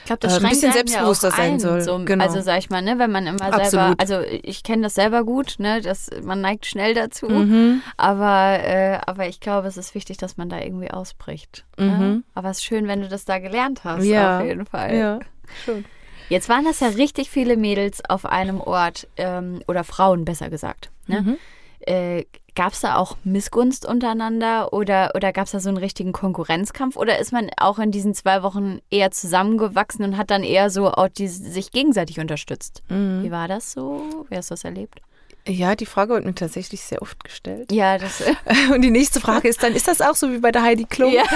ich 0.00 0.06
glaube, 0.06 0.20
das 0.20 0.34
äh, 0.34 0.44
ein 0.44 0.50
bisschen 0.50 0.72
selbstbewusster 0.72 1.28
ja 1.28 1.36
sein 1.36 1.52
ein, 1.54 1.60
soll. 1.60 1.80
So, 1.82 2.02
genau. 2.04 2.24
Also 2.24 2.40
sag 2.40 2.58
ich 2.58 2.70
mal, 2.70 2.82
ne, 2.82 2.98
wenn 2.98 3.12
man 3.12 3.26
immer 3.26 3.42
Absolut. 3.42 3.70
selber, 3.70 3.94
also 3.98 4.20
ich 4.20 4.62
kenne 4.62 4.82
das 4.82 4.94
selber 4.94 5.24
gut, 5.24 5.56
ne, 5.58 5.80
dass 5.80 6.10
man 6.22 6.40
neigt 6.40 6.66
schnell 6.66 6.94
dazu, 6.94 7.28
mhm. 7.28 7.82
aber 7.96 8.58
äh, 8.64 8.98
aber 9.06 9.28
ich 9.28 9.40
glaube, 9.40 9.68
es 9.68 9.76
ist 9.76 9.94
wichtig, 9.94 10.16
dass 10.16 10.36
man 10.36 10.48
da 10.48 10.58
irgendwie 10.60 10.90
ausbricht. 10.90 11.66
Ne? 11.76 11.84
Mhm. 11.84 11.98
Ne? 11.98 12.22
Aber 12.34 12.50
es 12.50 12.58
ist 12.58 12.64
schön, 12.64 12.88
wenn 12.88 13.02
du 13.02 13.08
das 13.08 13.24
da 13.24 13.38
gelernt 13.38 13.84
hast, 13.84 14.04
ja. 14.04 14.40
auf 14.40 14.46
jeden 14.46 14.66
Fall. 14.66 14.96
Ja, 14.96 15.18
schön. 15.64 15.84
Jetzt 16.28 16.48
waren 16.48 16.64
das 16.64 16.80
ja 16.80 16.88
richtig 16.88 17.30
viele 17.30 17.56
Mädels 17.56 18.02
auf 18.08 18.26
einem 18.26 18.60
Ort 18.60 19.08
ähm, 19.16 19.62
oder 19.66 19.84
Frauen 19.84 20.24
besser 20.24 20.50
gesagt. 20.50 20.90
Ne? 21.06 21.22
Mhm. 21.22 21.36
Äh, 21.80 22.24
gab 22.54 22.72
es 22.72 22.80
da 22.80 22.96
auch 22.96 23.16
Missgunst 23.22 23.86
untereinander 23.86 24.72
oder, 24.72 25.12
oder 25.14 25.32
gab 25.32 25.46
es 25.46 25.52
da 25.52 25.60
so 25.60 25.68
einen 25.68 25.78
richtigen 25.78 26.12
Konkurrenzkampf 26.12 26.96
oder 26.96 27.18
ist 27.18 27.32
man 27.32 27.50
auch 27.56 27.78
in 27.78 27.92
diesen 27.92 28.14
zwei 28.14 28.42
Wochen 28.42 28.80
eher 28.90 29.12
zusammengewachsen 29.12 30.04
und 30.04 30.16
hat 30.16 30.30
dann 30.30 30.42
eher 30.42 30.68
so 30.68 30.90
auch 30.90 31.08
die, 31.08 31.28
sich 31.28 31.70
gegenseitig 31.70 32.18
unterstützt? 32.18 32.82
Mhm. 32.88 33.22
Wie 33.22 33.30
war 33.30 33.46
das 33.46 33.70
so? 33.70 34.26
Wie 34.28 34.36
hast 34.36 34.50
du 34.50 34.54
das 34.54 34.64
erlebt? 34.64 35.00
Ja, 35.48 35.74
die 35.74 35.86
Frage 35.86 36.12
wird 36.12 36.26
mir 36.26 36.34
tatsächlich 36.34 36.82
sehr 36.82 37.00
oft 37.00 37.24
gestellt. 37.24 37.72
Ja, 37.72 37.96
das. 37.96 38.22
Und 38.72 38.82
die 38.82 38.90
nächste 38.90 39.18
Frage 39.18 39.48
ist 39.48 39.62
dann: 39.62 39.74
Ist 39.74 39.88
das 39.88 40.02
auch 40.02 40.14
so 40.14 40.30
wie 40.30 40.38
bei 40.38 40.52
der 40.52 40.62
Heidi 40.62 40.84
Klum? 40.84 41.12
Ja. 41.12 41.24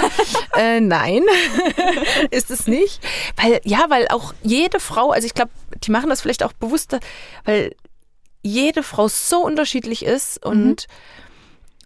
Äh, 0.55 0.81
nein, 0.81 1.23
ist 2.29 2.51
es 2.51 2.67
nicht. 2.67 3.01
Weil, 3.37 3.59
ja, 3.63 3.85
weil 3.89 4.07
auch 4.09 4.35
jede 4.43 4.79
Frau, 4.79 5.09
also 5.09 5.25
ich 5.25 5.33
glaube, 5.33 5.49
die 5.83 5.89
machen 5.89 6.11
das 6.11 6.21
vielleicht 6.21 6.43
auch 6.43 6.53
bewusster, 6.53 6.99
weil 7.43 7.75
jede 8.43 8.83
Frau 8.83 9.07
so 9.07 9.43
unterschiedlich 9.43 10.05
ist 10.05 10.45
und 10.45 10.87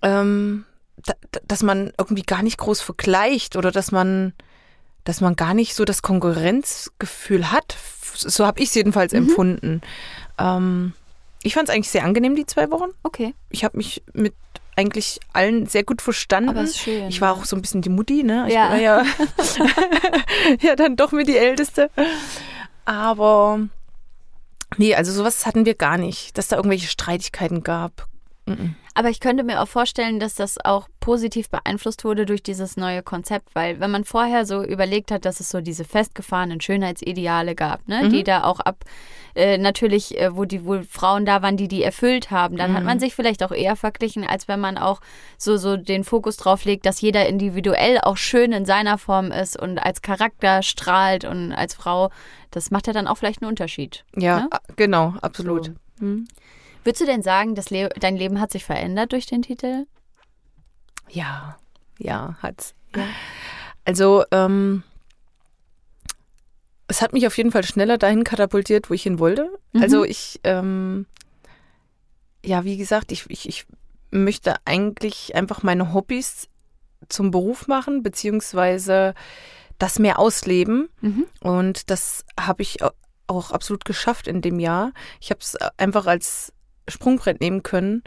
mhm. 0.04 0.10
ähm, 0.10 0.66
da, 0.98 1.14
dass 1.48 1.64
man 1.64 1.94
irgendwie 1.98 2.24
gar 2.24 2.44
nicht 2.44 2.58
groß 2.58 2.82
vergleicht 2.82 3.56
oder 3.56 3.72
dass 3.72 3.94
man, 3.94 4.34
dass 5.06 5.22
man 5.22 5.38
gar 5.38 5.54
nicht 5.54 5.74
so 5.76 5.86
das 5.86 6.02
Konkurrenzgefühl 6.02 7.50
hat. 7.52 7.78
So 8.16 8.46
habe 8.46 8.60
ich 8.60 8.68
es 8.68 8.76
jedenfalls 8.76 9.14
mhm. 9.14 9.20
empfunden. 9.20 9.82
Ähm, 10.38 10.94
ich 11.48 11.54
fand 11.54 11.70
es 11.70 11.74
eigentlich 11.74 11.90
sehr 11.90 12.04
angenehm, 12.04 12.36
die 12.36 12.46
zwei 12.46 12.70
Wochen. 12.72 12.90
Okay. 13.04 13.34
Ich 13.50 13.64
habe 13.64 13.78
mich 13.78 14.04
mit 14.14 14.34
eigentlich 14.76 15.20
allen 15.32 15.66
sehr 15.66 15.84
gut 15.84 16.02
verstanden. 16.02 16.50
Aber 16.50 16.62
ist 16.62 16.78
schön. 16.78 17.08
Ich 17.08 17.22
war 17.22 17.34
auch 17.34 17.46
so 17.46 17.56
ein 17.56 17.62
bisschen 17.62 17.82
die 17.82 17.90
Mutti, 17.90 18.24
ne? 18.24 18.46
Ich 18.48 18.54
ja. 18.54 18.70
war 18.70 18.78
ja, 18.78 19.06
ja 20.62 20.76
dann 20.76 20.98
doch 20.98 21.14
mit 21.14 21.28
die 21.28 21.38
Älteste. 21.38 21.90
Aber 22.84 23.62
nee, 24.78 24.94
also 24.94 25.12
sowas 25.14 25.46
hatten 25.46 25.66
wir 25.66 25.74
gar 25.74 25.98
nicht, 25.98 26.38
dass 26.38 26.50
da 26.50 26.58
irgendwelche 26.58 26.88
Streitigkeiten 26.88 27.64
gab. 27.64 28.08
Aber 28.98 29.10
ich 29.10 29.20
könnte 29.20 29.44
mir 29.44 29.62
auch 29.62 29.68
vorstellen, 29.68 30.20
dass 30.20 30.34
das 30.34 30.58
auch 30.66 30.88
positiv 31.00 31.50
beeinflusst 31.50 32.04
wurde 32.04 32.26
durch 32.26 32.42
dieses 32.42 32.78
neue 32.78 33.04
Konzept, 33.04 33.54
weil 33.54 33.80
wenn 33.80 33.92
man 33.92 34.06
vorher 34.06 34.44
so 34.48 34.64
überlegt 34.64 35.12
hat, 35.12 35.24
dass 35.24 35.40
es 35.40 35.50
so 35.50 35.62
diese 35.62 35.84
festgefahrenen 35.86 36.60
Schönheitsideale 36.62 37.54
gab, 37.54 37.88
ne, 37.88 38.06
Mhm. 38.06 38.10
die 38.10 38.24
da 38.24 38.44
auch 38.44 38.60
ab 38.60 38.84
äh, 39.36 39.60
natürlich, 39.60 40.20
äh, 40.20 40.36
wo 40.36 40.46
die 40.46 40.66
wo 40.66 40.82
Frauen 40.90 41.24
da 41.26 41.44
waren, 41.44 41.58
die 41.58 41.68
die 41.68 41.84
erfüllt 41.84 42.32
haben, 42.32 42.58
dann 42.58 42.74
hat 42.74 42.80
Mhm. 42.82 42.86
man 42.88 43.00
sich 43.00 43.14
vielleicht 43.14 43.44
auch 43.44 43.52
eher 43.52 43.76
verglichen, 43.76 44.26
als 44.26 44.48
wenn 44.48 44.60
man 44.60 44.80
auch 44.80 45.00
so 45.38 45.58
so 45.58 45.78
den 45.78 46.04
Fokus 46.04 46.38
drauf 46.38 46.66
legt, 46.66 46.88
dass 46.88 47.00
jeder 47.02 47.28
individuell 47.28 48.00
auch 48.02 48.18
schön 48.18 48.52
in 48.52 48.66
seiner 48.66 48.98
Form 48.98 49.32
ist 49.32 49.56
und 49.62 49.78
als 49.78 50.02
Charakter 50.02 50.64
strahlt 50.64 51.24
und 51.24 51.54
als 51.54 51.76
Frau, 51.76 52.10
das 52.50 52.72
macht 52.72 52.88
ja 52.88 52.94
dann 52.94 53.06
auch 53.08 53.18
vielleicht 53.20 53.44
einen 53.44 53.50
Unterschied. 53.50 54.04
Ja, 54.16 54.40
Ne? 54.40 54.50
genau, 54.76 55.14
absolut. 55.22 55.66
So. 56.00 56.06
Mhm. 56.06 56.28
Würdest 56.88 57.02
du 57.02 57.06
denn 57.06 57.22
sagen, 57.22 57.54
dass 57.54 57.70
Le 57.70 57.90
dein 58.00 58.16
Leben 58.16 58.40
hat 58.40 58.50
sich 58.54 58.64
verändert 58.64 59.12
durch 59.12 59.26
den 59.26 59.42
Titel? 59.42 59.88
Ja, 61.10 61.58
ja, 62.00 62.38
hat's. 62.42 62.76
Also, 63.84 64.24
ähm, 64.32 64.84
es 66.88 67.02
hat 67.02 67.12
mich 67.12 67.28
auf 67.28 67.36
jeden 67.36 67.52
Fall 67.52 67.66
schneller 67.66 67.98
dahin 67.98 68.24
katapultiert, 68.24 68.90
wo 68.90 68.94
ich 68.94 69.04
hin 69.04 69.20
wollte. 69.20 69.52
Mhm. 69.74 69.82
Also 69.82 70.06
ich, 70.06 70.40
ähm, 70.46 71.06
ja, 72.46 72.64
wie 72.64 72.78
gesagt, 72.78 73.12
ich, 73.12 73.30
ich, 73.30 73.50
ich 73.50 73.66
möchte 74.10 74.56
eigentlich 74.64 75.36
einfach 75.36 75.64
meine 75.64 75.94
Hobbys 75.94 76.48
zum 77.10 77.32
Beruf 77.32 77.68
machen, 77.68 78.02
beziehungsweise 78.02 79.14
das 79.78 80.00
mehr 80.00 80.20
ausleben. 80.20 80.88
Mhm. 81.02 81.26
Und 81.42 81.90
das 81.90 82.24
habe 82.40 82.62
ich 82.62 82.82
au- 82.82 82.92
auch 83.28 83.52
absolut 83.52 83.84
geschafft 83.84 84.26
in 84.30 84.42
dem 84.42 84.58
Jahr. 84.58 84.94
Ich 85.20 85.32
habe 85.32 85.42
es 85.42 85.58
einfach 85.76 86.06
als 86.06 86.54
Sprungbrett 86.88 87.42
nehmen 87.42 87.64
können. 87.64 88.04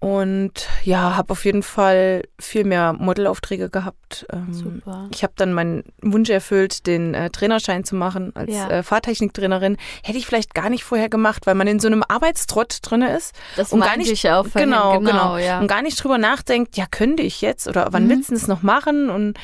Und 0.00 0.68
ja, 0.84 1.16
habe 1.16 1.32
auf 1.32 1.44
jeden 1.44 1.64
Fall 1.64 2.22
viel 2.38 2.62
mehr 2.62 2.92
Modelaufträge 2.92 3.68
gehabt. 3.68 4.26
Ähm, 4.32 4.54
Super. 4.54 5.08
Ich 5.12 5.24
habe 5.24 5.32
dann 5.34 5.52
meinen 5.52 5.82
Wunsch 6.00 6.30
erfüllt, 6.30 6.86
den 6.86 7.14
äh, 7.14 7.30
Trainerschein 7.30 7.82
zu 7.82 7.96
machen 7.96 8.30
als 8.36 8.52
Ja. 8.54 8.70
äh, 8.70 8.82
Fahrtechniktrainerin. 8.84 9.76
Hätte 10.04 10.16
ich 10.18 10.24
vielleicht 10.24 10.54
gar 10.54 10.70
nicht 10.70 10.84
vorher 10.84 11.08
gemacht, 11.08 11.46
weil 11.48 11.56
man 11.56 11.66
in 11.66 11.80
so 11.80 11.88
einem 11.88 12.04
Arbeitstrott 12.06 12.78
drinne 12.82 13.16
ist 13.16 13.34
Das 13.56 13.72
Und 13.72 13.80
gar 13.80 13.96
nicht- 13.96 14.08
ich 14.12 14.30
auch 14.30 14.46
vorhin. 14.46 14.70
genau, 14.70 15.00
genau. 15.00 15.36
ja. 15.36 15.58
und 15.58 15.66
gar 15.66 15.82
nicht 15.82 16.00
drüber 16.02 16.16
nachdenkt, 16.18 16.76
ja, 16.76 16.86
könnte 16.88 17.24
ich 17.24 17.40
jetzt 17.40 17.66
oder 17.66 17.88
wann 17.90 18.04
Mhm. 18.04 18.10
willst 18.10 18.30
du 18.30 18.34
das 18.34 18.46
noch 18.46 18.62
machen? 18.62 19.10
Und, 19.10 19.36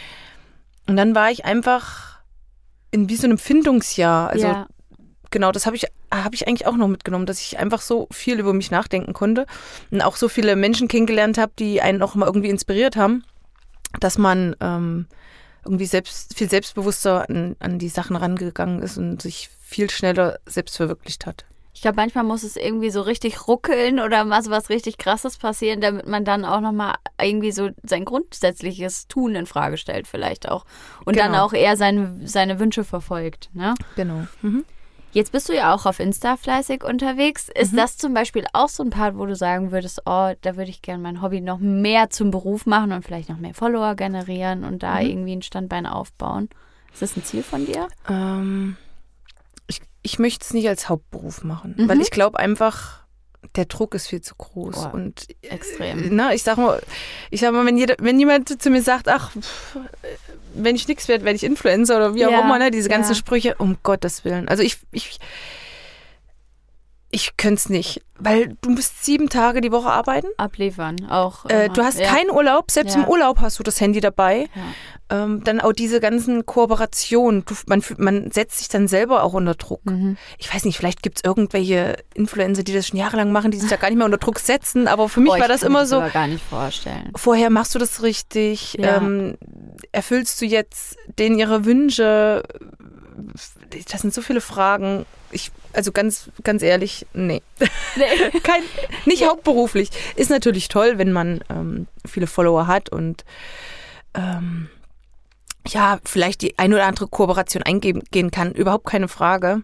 und 0.86 0.96
dann 0.96 1.16
war 1.16 1.32
ich 1.32 1.44
einfach 1.44 2.20
in 2.92 3.08
wie 3.08 3.16
so 3.16 3.26
einem 3.26 3.38
Findungsjahr. 3.38 4.30
Also 4.30 4.46
ja. 4.46 4.66
genau, 5.32 5.50
das 5.50 5.66
habe 5.66 5.74
ich, 5.74 5.86
habe 6.22 6.34
ich 6.34 6.46
eigentlich 6.46 6.66
auch 6.66 6.76
noch 6.76 6.86
mitgenommen, 6.88 7.26
dass 7.26 7.40
ich 7.40 7.58
einfach 7.58 7.80
so 7.80 8.06
viel 8.12 8.38
über 8.38 8.52
mich 8.52 8.70
nachdenken 8.70 9.12
konnte 9.14 9.46
und 9.90 10.02
auch 10.02 10.16
so 10.16 10.28
viele 10.28 10.54
Menschen 10.54 10.86
kennengelernt 10.86 11.38
habe, 11.38 11.52
die 11.58 11.80
einen 11.80 12.02
auch 12.02 12.14
mal 12.14 12.26
irgendwie 12.26 12.50
inspiriert 12.50 12.94
haben, 12.96 13.24
dass 14.00 14.18
man 14.18 14.54
ähm, 14.60 15.06
irgendwie 15.64 15.86
selbst 15.86 16.36
viel 16.36 16.48
selbstbewusster 16.50 17.28
an, 17.28 17.56
an 17.58 17.78
die 17.78 17.88
Sachen 17.88 18.16
rangegangen 18.16 18.80
ist 18.82 18.98
und 18.98 19.22
sich 19.22 19.48
viel 19.62 19.90
schneller 19.90 20.38
selbst 20.46 20.76
verwirklicht 20.76 21.26
hat. 21.26 21.46
Ich 21.76 21.80
glaube, 21.80 21.96
manchmal 21.96 22.22
muss 22.22 22.44
es 22.44 22.56
irgendwie 22.56 22.90
so 22.90 23.02
richtig 23.02 23.48
ruckeln 23.48 23.98
oder 23.98 24.24
mal 24.24 24.42
so 24.42 24.50
was 24.52 24.68
richtig 24.68 24.96
Krasses 24.96 25.38
passieren, 25.38 25.80
damit 25.80 26.06
man 26.06 26.24
dann 26.24 26.44
auch 26.44 26.60
nochmal 26.60 26.94
irgendwie 27.20 27.50
so 27.50 27.70
sein 27.82 28.04
grundsätzliches 28.04 29.08
Tun 29.08 29.34
in 29.34 29.46
Frage 29.46 29.76
stellt, 29.76 30.06
vielleicht 30.06 30.48
auch. 30.48 30.64
Und 31.04 31.16
dann 31.18 31.32
Genau. 31.32 31.44
auch 31.46 31.52
eher 31.52 31.76
seine, 31.76 32.20
seine 32.26 32.60
Wünsche 32.60 32.84
verfolgt. 32.84 33.50
Ne? 33.54 33.74
Genau. 33.96 34.26
Mhm. 34.42 34.64
Jetzt 35.14 35.32
bist 35.32 35.48
du 35.48 35.54
ja 35.54 35.72
auch 35.74 35.86
auf 35.86 36.00
Insta 36.00 36.36
fleißig 36.36 36.82
unterwegs. 36.84 37.48
Ist 37.54 37.72
Mhm. 37.72 37.76
das 37.76 37.96
zum 37.96 38.12
Beispiel 38.14 38.44
auch 38.52 38.68
so 38.68 38.82
ein 38.82 38.90
Part, 38.90 39.16
wo 39.16 39.24
du 39.26 39.34
sagen 39.36 39.70
würdest, 39.72 40.02
oh, 40.06 40.32
da 40.40 40.56
würde 40.56 40.70
ich 40.70 40.82
gerne 40.82 41.02
mein 41.02 41.22
Hobby 41.22 41.40
noch 41.40 41.58
mehr 41.60 42.10
zum 42.10 42.30
Beruf 42.32 42.66
machen 42.66 42.92
und 42.92 43.04
vielleicht 43.04 43.28
noch 43.28 43.38
mehr 43.38 43.54
Follower 43.54 43.94
generieren 43.94 44.64
und 44.64 44.82
da 44.82 44.96
Mhm. 45.00 45.06
irgendwie 45.06 45.36
ein 45.36 45.42
Standbein 45.42 45.86
aufbauen? 45.86 46.48
Ist 46.92 47.02
das 47.02 47.16
ein 47.16 47.24
Ziel 47.24 47.42
von 47.44 47.64
dir? 47.64 47.88
Ähm, 48.10 48.76
ich, 49.68 49.80
ich 50.02 50.18
möchte 50.18 50.44
es 50.44 50.52
nicht 50.52 50.68
als 50.68 50.88
Hauptberuf 50.88 51.44
machen, 51.44 51.74
Mhm. 51.78 51.88
weil 51.88 52.00
ich 52.00 52.10
glaube 52.10 52.38
einfach, 52.38 53.04
der 53.56 53.66
Druck 53.66 53.94
ist 53.94 54.08
viel 54.08 54.20
zu 54.20 54.34
groß. 54.36 54.74
Boah, 54.74 54.94
und 54.94 55.26
extrem. 55.42 56.08
Na, 56.16 56.34
ich 56.34 56.42
sag 56.42 56.56
mal, 56.56 56.82
ich 57.30 57.40
sag 57.40 57.52
mal, 57.52 57.64
wenn, 57.64 57.76
jeder, 57.78 57.94
wenn 58.00 58.18
jemand 58.18 58.60
zu 58.60 58.68
mir 58.70 58.82
sagt, 58.82 59.08
ach, 59.08 59.30
pff, 59.30 59.76
wenn 60.54 60.76
ich 60.76 60.88
nichts 60.88 61.08
werde, 61.08 61.24
werde 61.24 61.36
ich 61.36 61.44
Influencer 61.44 61.96
oder 61.96 62.14
wie 62.14 62.26
auch 62.26 62.30
Ja, 62.30 62.40
immer, 62.40 62.58
ne, 62.58 62.70
diese 62.70 62.88
ganzen 62.88 63.12
ja. 63.12 63.16
Sprüche, 63.16 63.54
um 63.56 63.76
Gottes 63.82 64.24
Willen. 64.24 64.48
Also 64.48 64.62
ich, 64.62 64.78
ich, 64.92 65.18
ich 67.14 67.36
könnte 67.36 67.54
es 67.54 67.68
nicht, 67.68 68.02
weil 68.18 68.56
du 68.60 68.70
musst 68.70 69.04
sieben 69.04 69.28
Tage 69.28 69.60
die 69.60 69.70
Woche 69.70 69.88
arbeiten. 69.88 70.26
Abliefern 70.36 71.06
auch. 71.08 71.44
Äh, 71.46 71.68
du 71.68 71.82
hast 71.84 72.00
ja. 72.00 72.08
keinen 72.12 72.30
Urlaub, 72.30 72.72
selbst 72.72 72.96
Ja. 72.96 73.02
im 73.02 73.08
Urlaub 73.08 73.40
hast 73.40 73.58
du 73.60 73.62
das 73.62 73.80
Handy 73.80 74.00
dabei. 74.00 74.48
Ja. 74.54 75.24
Ähm, 75.24 75.44
dann 75.44 75.60
auch 75.60 75.72
diese 75.72 76.00
ganzen 76.00 76.44
Kooperationen. 76.44 77.44
Du, 77.44 77.54
man, 77.66 77.84
man 77.98 78.32
setzt 78.32 78.58
sich 78.58 78.68
dann 78.68 78.88
selber 78.88 79.22
auch 79.22 79.34
unter 79.34 79.54
Druck. 79.54 79.84
Mhm. 79.84 80.16
Ich 80.38 80.52
weiß 80.52 80.64
nicht, 80.64 80.76
vielleicht 80.76 81.02
gibt 81.04 81.18
es 81.18 81.24
irgendwelche 81.24 81.96
Influencer, 82.14 82.64
die 82.64 82.72
das 82.72 82.88
schon 82.88 82.98
jahrelang 82.98 83.30
machen, 83.30 83.52
die 83.52 83.58
sich 83.58 83.70
da 83.70 83.76
gar 83.76 83.90
nicht 83.90 83.98
mehr 83.98 84.06
unter 84.06 84.18
Druck 84.18 84.40
setzen. 84.40 84.88
Aber 84.88 85.08
für 85.08 85.20
mich 85.20 85.34
ich 85.34 85.40
war 85.40 85.46
das 85.46 85.60
kann 85.60 85.70
mir 85.72 85.78
immer 85.78 85.86
so, 85.86 85.96
aber 85.96 86.10
gar 86.10 86.26
nicht 86.26 86.42
vorstellen. 86.42 87.12
vorher 87.14 87.50
machst 87.50 87.74
du 87.76 87.78
das 87.78 88.02
richtig, 88.02 88.76
ähm, 88.78 89.36
erfüllst 89.92 90.40
du 90.40 90.46
jetzt 90.46 90.96
denen 91.18 91.38
ihre 91.38 91.64
Wünsche? 91.64 92.42
Das 93.88 94.00
sind 94.00 94.12
so 94.12 94.22
viele 94.22 94.40
Fragen. 94.40 95.06
Ich, 95.30 95.50
also 95.72 95.92
ganz, 95.92 96.30
ganz 96.42 96.62
ehrlich, 96.62 97.06
nee. 97.12 97.42
Nee. 97.96 98.40
Kein, 98.42 98.62
nicht 99.06 99.26
hauptberuflich. 99.26 99.90
Ist 100.16 100.30
natürlich 100.30 100.68
toll, 100.68 100.98
wenn 100.98 101.12
man 101.12 101.42
ähm, 101.48 101.86
viele 102.04 102.26
Follower 102.26 102.66
hat 102.66 102.88
und 102.88 103.24
ähm, 104.14 104.68
ja, 105.66 105.98
vielleicht 106.04 106.42
die 106.42 106.58
ein 106.58 106.72
oder 106.72 106.86
andere 106.86 107.08
Kooperation 107.08 107.62
eingehen 107.62 108.02
gehen 108.10 108.30
kann. 108.30 108.52
Überhaupt 108.52 108.86
keine 108.86 109.08
Frage. 109.08 109.62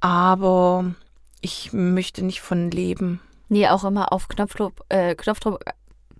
Aber 0.00 0.94
ich 1.40 1.72
möchte 1.72 2.24
nicht 2.24 2.40
von 2.40 2.70
leben. 2.70 3.20
Nee, 3.48 3.68
auch 3.68 3.84
immer 3.84 4.12
auf 4.12 4.28
Knopfdruck, 4.28 4.72
äh, 4.88 5.14
Knopfdruck, 5.14 5.64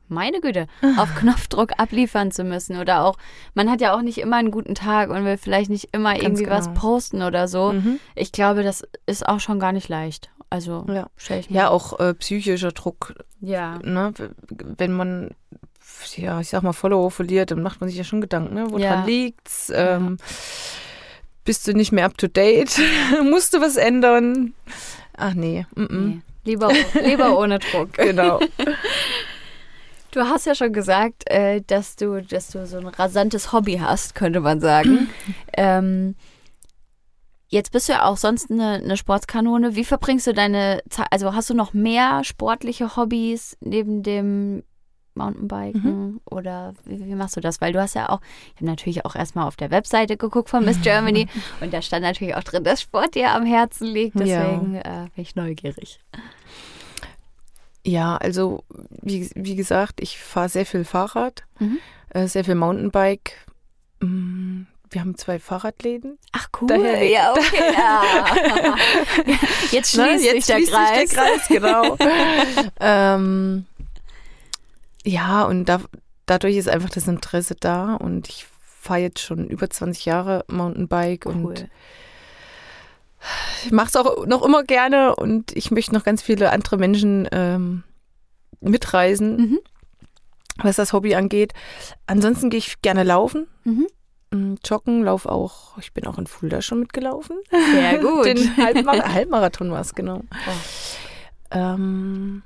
meine 0.08 0.40
Güte, 0.40 0.66
auf 0.98 1.14
Knopfdruck 1.18 1.72
abliefern 1.78 2.30
zu 2.30 2.44
müssen. 2.44 2.78
Oder 2.78 3.04
auch, 3.04 3.16
man 3.54 3.70
hat 3.70 3.80
ja 3.80 3.94
auch 3.96 4.02
nicht 4.02 4.18
immer 4.18 4.36
einen 4.36 4.50
guten 4.50 4.74
Tag 4.74 5.10
und 5.10 5.24
will 5.24 5.36
vielleicht 5.36 5.70
nicht 5.70 5.88
immer 5.92 6.12
Ganz 6.12 6.22
irgendwie 6.24 6.46
was 6.48 6.66
genau. 6.68 6.80
posten 6.80 7.22
oder 7.22 7.48
so. 7.48 7.72
Mhm. 7.72 7.98
Ich 8.14 8.32
glaube, 8.32 8.62
das 8.62 8.82
ist 9.06 9.26
auch 9.26 9.40
schon 9.40 9.58
gar 9.58 9.72
nicht 9.72 9.88
leicht. 9.88 10.30
Also, 10.50 10.84
Ja. 10.88 11.08
Ja, 11.48 11.68
auch 11.70 11.98
äh, 11.98 12.14
psychischer 12.14 12.70
Druck 12.72 13.14
Ja. 13.40 13.78
ne, 13.82 14.12
wenn 14.78 14.92
man, 14.92 15.30
ja, 16.16 16.40
ich 16.40 16.48
sag 16.50 16.62
mal, 16.62 16.72
Follower 16.72 17.10
verliert, 17.10 17.50
dann 17.50 17.62
macht 17.62 17.80
man 17.80 17.88
sich 17.88 17.98
ja 17.98 18.04
schon 18.04 18.20
Gedanken, 18.20 18.54
ne? 18.54 18.66
Woran 18.68 18.80
Ja. 18.80 19.04
liegt's? 19.04 19.72
Ähm, 19.74 20.18
Bist 21.44 21.66
du 21.66 21.72
nicht 21.72 21.92
mehr 21.92 22.06
up 22.06 22.16
to 22.16 22.26
date? 22.28 22.78
Musst 23.30 23.52
du 23.54 23.60
was 23.60 23.76
ändern? 23.76 24.54
Ach 25.16 25.34
nee. 25.34 25.66
Mm 25.74 25.82
-mm. 25.82 26.06
Nee. 26.06 26.20
Lieber, 26.44 26.70
lieber 27.02 27.38
ohne 27.38 27.58
Druck. 27.58 27.92
Genau. 27.96 28.38
Du 30.14 30.20
hast 30.20 30.46
ja 30.46 30.54
schon 30.54 30.72
gesagt, 30.72 31.28
äh, 31.28 31.60
dass 31.66 31.96
du, 31.96 32.22
dass 32.22 32.48
du 32.50 32.64
so 32.68 32.78
ein 32.78 32.86
rasantes 32.86 33.52
Hobby 33.52 33.78
hast, 33.78 34.14
könnte 34.14 34.38
man 34.38 34.60
sagen. 34.60 35.08
ähm, 35.54 36.14
jetzt 37.48 37.72
bist 37.72 37.88
du 37.88 37.94
ja 37.94 38.04
auch 38.04 38.16
sonst 38.16 38.48
eine, 38.48 38.74
eine 38.74 38.96
Sportskanone. 38.96 39.74
Wie 39.74 39.84
verbringst 39.84 40.28
du 40.28 40.32
deine 40.32 40.82
Zeit? 40.88 41.08
Also 41.10 41.34
hast 41.34 41.50
du 41.50 41.54
noch 41.54 41.74
mehr 41.74 42.22
sportliche 42.22 42.94
Hobbys 42.96 43.56
neben 43.60 44.04
dem 44.04 44.62
Mountainbiken 45.14 46.20
oder 46.30 46.74
wie, 46.84 47.04
wie 47.04 47.14
machst 47.16 47.36
du 47.36 47.40
das? 47.40 47.60
Weil 47.60 47.72
du 47.72 47.80
hast 47.80 47.94
ja 47.94 48.08
auch, 48.08 48.20
ich 48.54 48.56
habe 48.56 48.66
natürlich 48.66 49.04
auch 49.04 49.16
erstmal 49.16 49.48
auf 49.48 49.56
der 49.56 49.72
Webseite 49.72 50.16
geguckt 50.16 50.48
von 50.48 50.64
Miss 50.64 50.80
Germany 50.80 51.26
und 51.60 51.74
da 51.74 51.82
stand 51.82 52.02
natürlich 52.02 52.36
auch 52.36 52.44
drin, 52.44 52.62
dass 52.62 52.82
Sport 52.82 53.16
dir 53.16 53.32
am 53.32 53.44
Herzen 53.44 53.88
liegt. 53.88 54.18
Ja. 54.20 54.44
Deswegen 54.44 54.76
äh, 54.76 55.08
bin 55.14 55.22
ich 55.22 55.34
neugierig. 55.34 55.98
Ja, 57.84 58.16
also 58.16 58.64
wie, 59.02 59.30
wie 59.34 59.56
gesagt, 59.56 60.00
ich 60.00 60.18
fahre 60.18 60.48
sehr 60.48 60.64
viel 60.66 60.84
Fahrrad, 60.84 61.44
Mhm. 61.58 61.78
äh, 62.10 62.26
sehr 62.26 62.44
viel 62.44 62.54
Mountainbike. 62.54 63.32
Mm, 64.00 64.62
Wir 64.90 65.00
haben 65.00 65.16
zwei 65.18 65.38
Fahrradläden. 65.40 66.18
Ach 66.32 66.48
cool. 66.60 66.68
Daher- 66.68 67.02
ja, 67.02 67.32
okay. 67.32 67.72
Ja. 67.74 68.36
Jetzt 69.72 69.90
schließt 69.92 70.22
sich 70.30 70.46
der 70.46 70.54
schließt 70.56 70.72
Kreis. 70.72 70.98
Sich 71.10 71.10
der 71.10 71.24
Kreis, 71.24 71.48
genau. 71.48 71.98
ähm, 72.80 73.66
ja, 75.04 75.42
und 75.44 75.64
da, 75.66 75.80
dadurch 76.26 76.56
ist 76.56 76.68
einfach 76.68 76.90
das 76.90 77.08
Interesse 77.08 77.56
da 77.58 77.94
und 77.96 78.28
ich 78.28 78.46
fahre 78.80 79.00
jetzt 79.00 79.20
schon 79.20 79.48
über 79.48 79.68
20 79.68 80.04
Jahre 80.04 80.44
Mountainbike 80.48 81.26
und 81.26 81.44
Cool. 81.44 81.68
Ich 83.64 83.72
mache 83.72 83.88
es 83.88 83.96
auch 83.96 84.26
noch 84.26 84.42
immer 84.42 84.62
gerne 84.64 85.14
und 85.16 85.52
ich 85.56 85.70
möchte 85.70 85.94
noch 85.94 86.04
ganz 86.04 86.22
viele 86.22 86.50
andere 86.50 86.76
Menschen 86.76 87.28
ähm, 87.32 87.82
mitreisen, 88.60 89.36
Mhm. 89.36 89.58
was 90.62 90.76
das 90.76 90.92
Hobby 90.92 91.14
angeht. 91.14 91.52
Ansonsten 92.06 92.50
gehe 92.50 92.58
ich 92.58 92.80
gerne 92.82 93.02
laufen. 93.02 93.46
Mhm. 93.64 93.86
Mm, 94.30 94.54
Joggen, 94.64 95.02
lauf 95.04 95.26
auch, 95.26 95.76
ich 95.78 95.92
bin 95.92 96.06
auch 96.06 96.18
in 96.18 96.26
Fulda 96.26 96.60
schon 96.62 96.80
mitgelaufen. 96.80 97.36
Sehr 97.72 97.98
gut. 98.00 98.24
Den 98.26 98.56
Halbmar 98.56 99.12
Halbmarathon 99.14 99.70
war 99.70 99.80
es, 99.80 99.94
genau. 99.94 100.22
Oh. 100.32 101.56
Ähm, 101.56 102.42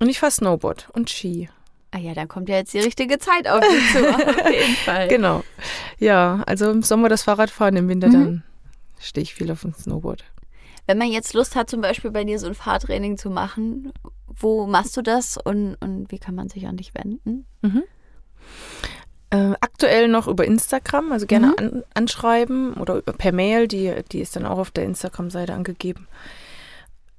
Und 0.00 0.08
ich 0.08 0.18
fahre 0.20 0.32
Snowboard 0.32 0.88
und 0.92 1.10
Ski. 1.10 1.48
Ah 1.94 1.98
ja, 1.98 2.14
dann 2.14 2.26
kommt 2.28 2.48
ja 2.48 2.56
jetzt 2.56 2.72
die 2.72 2.78
richtige 2.80 3.18
Zeit 3.18 3.46
auf 3.46 3.60
dich 3.60 3.92
zu, 3.92 4.08
auf 4.08 4.50
jeden 4.50 4.74
Fall. 4.84 5.08
Genau. 5.08 5.44
Ja, 5.98 6.42
also 6.46 6.70
im 6.70 6.82
Sommer 6.82 7.08
das 7.10 7.22
Fahrrad 7.24 7.50
fahren, 7.50 7.76
im 7.76 7.88
Winter 7.88 8.08
Mhm. 8.08 8.12
dann 8.12 8.42
stehe 9.02 9.22
ich 9.22 9.34
viel 9.34 9.50
auf 9.50 9.62
dem 9.62 9.74
Snowboard. 9.74 10.24
Wenn 10.86 10.98
man 10.98 11.10
jetzt 11.12 11.34
Lust 11.34 11.54
hat, 11.54 11.70
zum 11.70 11.80
Beispiel 11.80 12.10
bei 12.10 12.24
dir 12.24 12.38
so 12.38 12.46
ein 12.48 12.54
Fahrtraining 12.54 13.16
zu 13.16 13.30
machen, 13.30 13.92
wo 14.26 14.66
machst 14.66 14.96
du 14.96 15.02
das 15.02 15.36
und, 15.36 15.76
und 15.76 16.10
wie 16.10 16.18
kann 16.18 16.34
man 16.34 16.48
sich 16.48 16.66
an 16.66 16.76
dich 16.76 16.92
wenden? 16.94 17.46
Äh, 19.30 19.52
aktuell 19.60 20.08
noch 20.08 20.26
über 20.28 20.44
Instagram, 20.44 21.10
also 21.12 21.26
gerne 21.26 21.48
Mhm. 21.48 21.54
an, 21.58 21.82
anschreiben 21.94 22.74
oder 22.74 22.96
über- 22.96 23.12
per 23.14 23.32
Mail, 23.32 23.66
die, 23.68 23.94
die 24.10 24.20
ist 24.20 24.36
dann 24.36 24.44
auch 24.44 24.58
auf 24.58 24.70
der 24.70 24.84
Instagram-Seite 24.84 25.54
angegeben. 25.54 26.06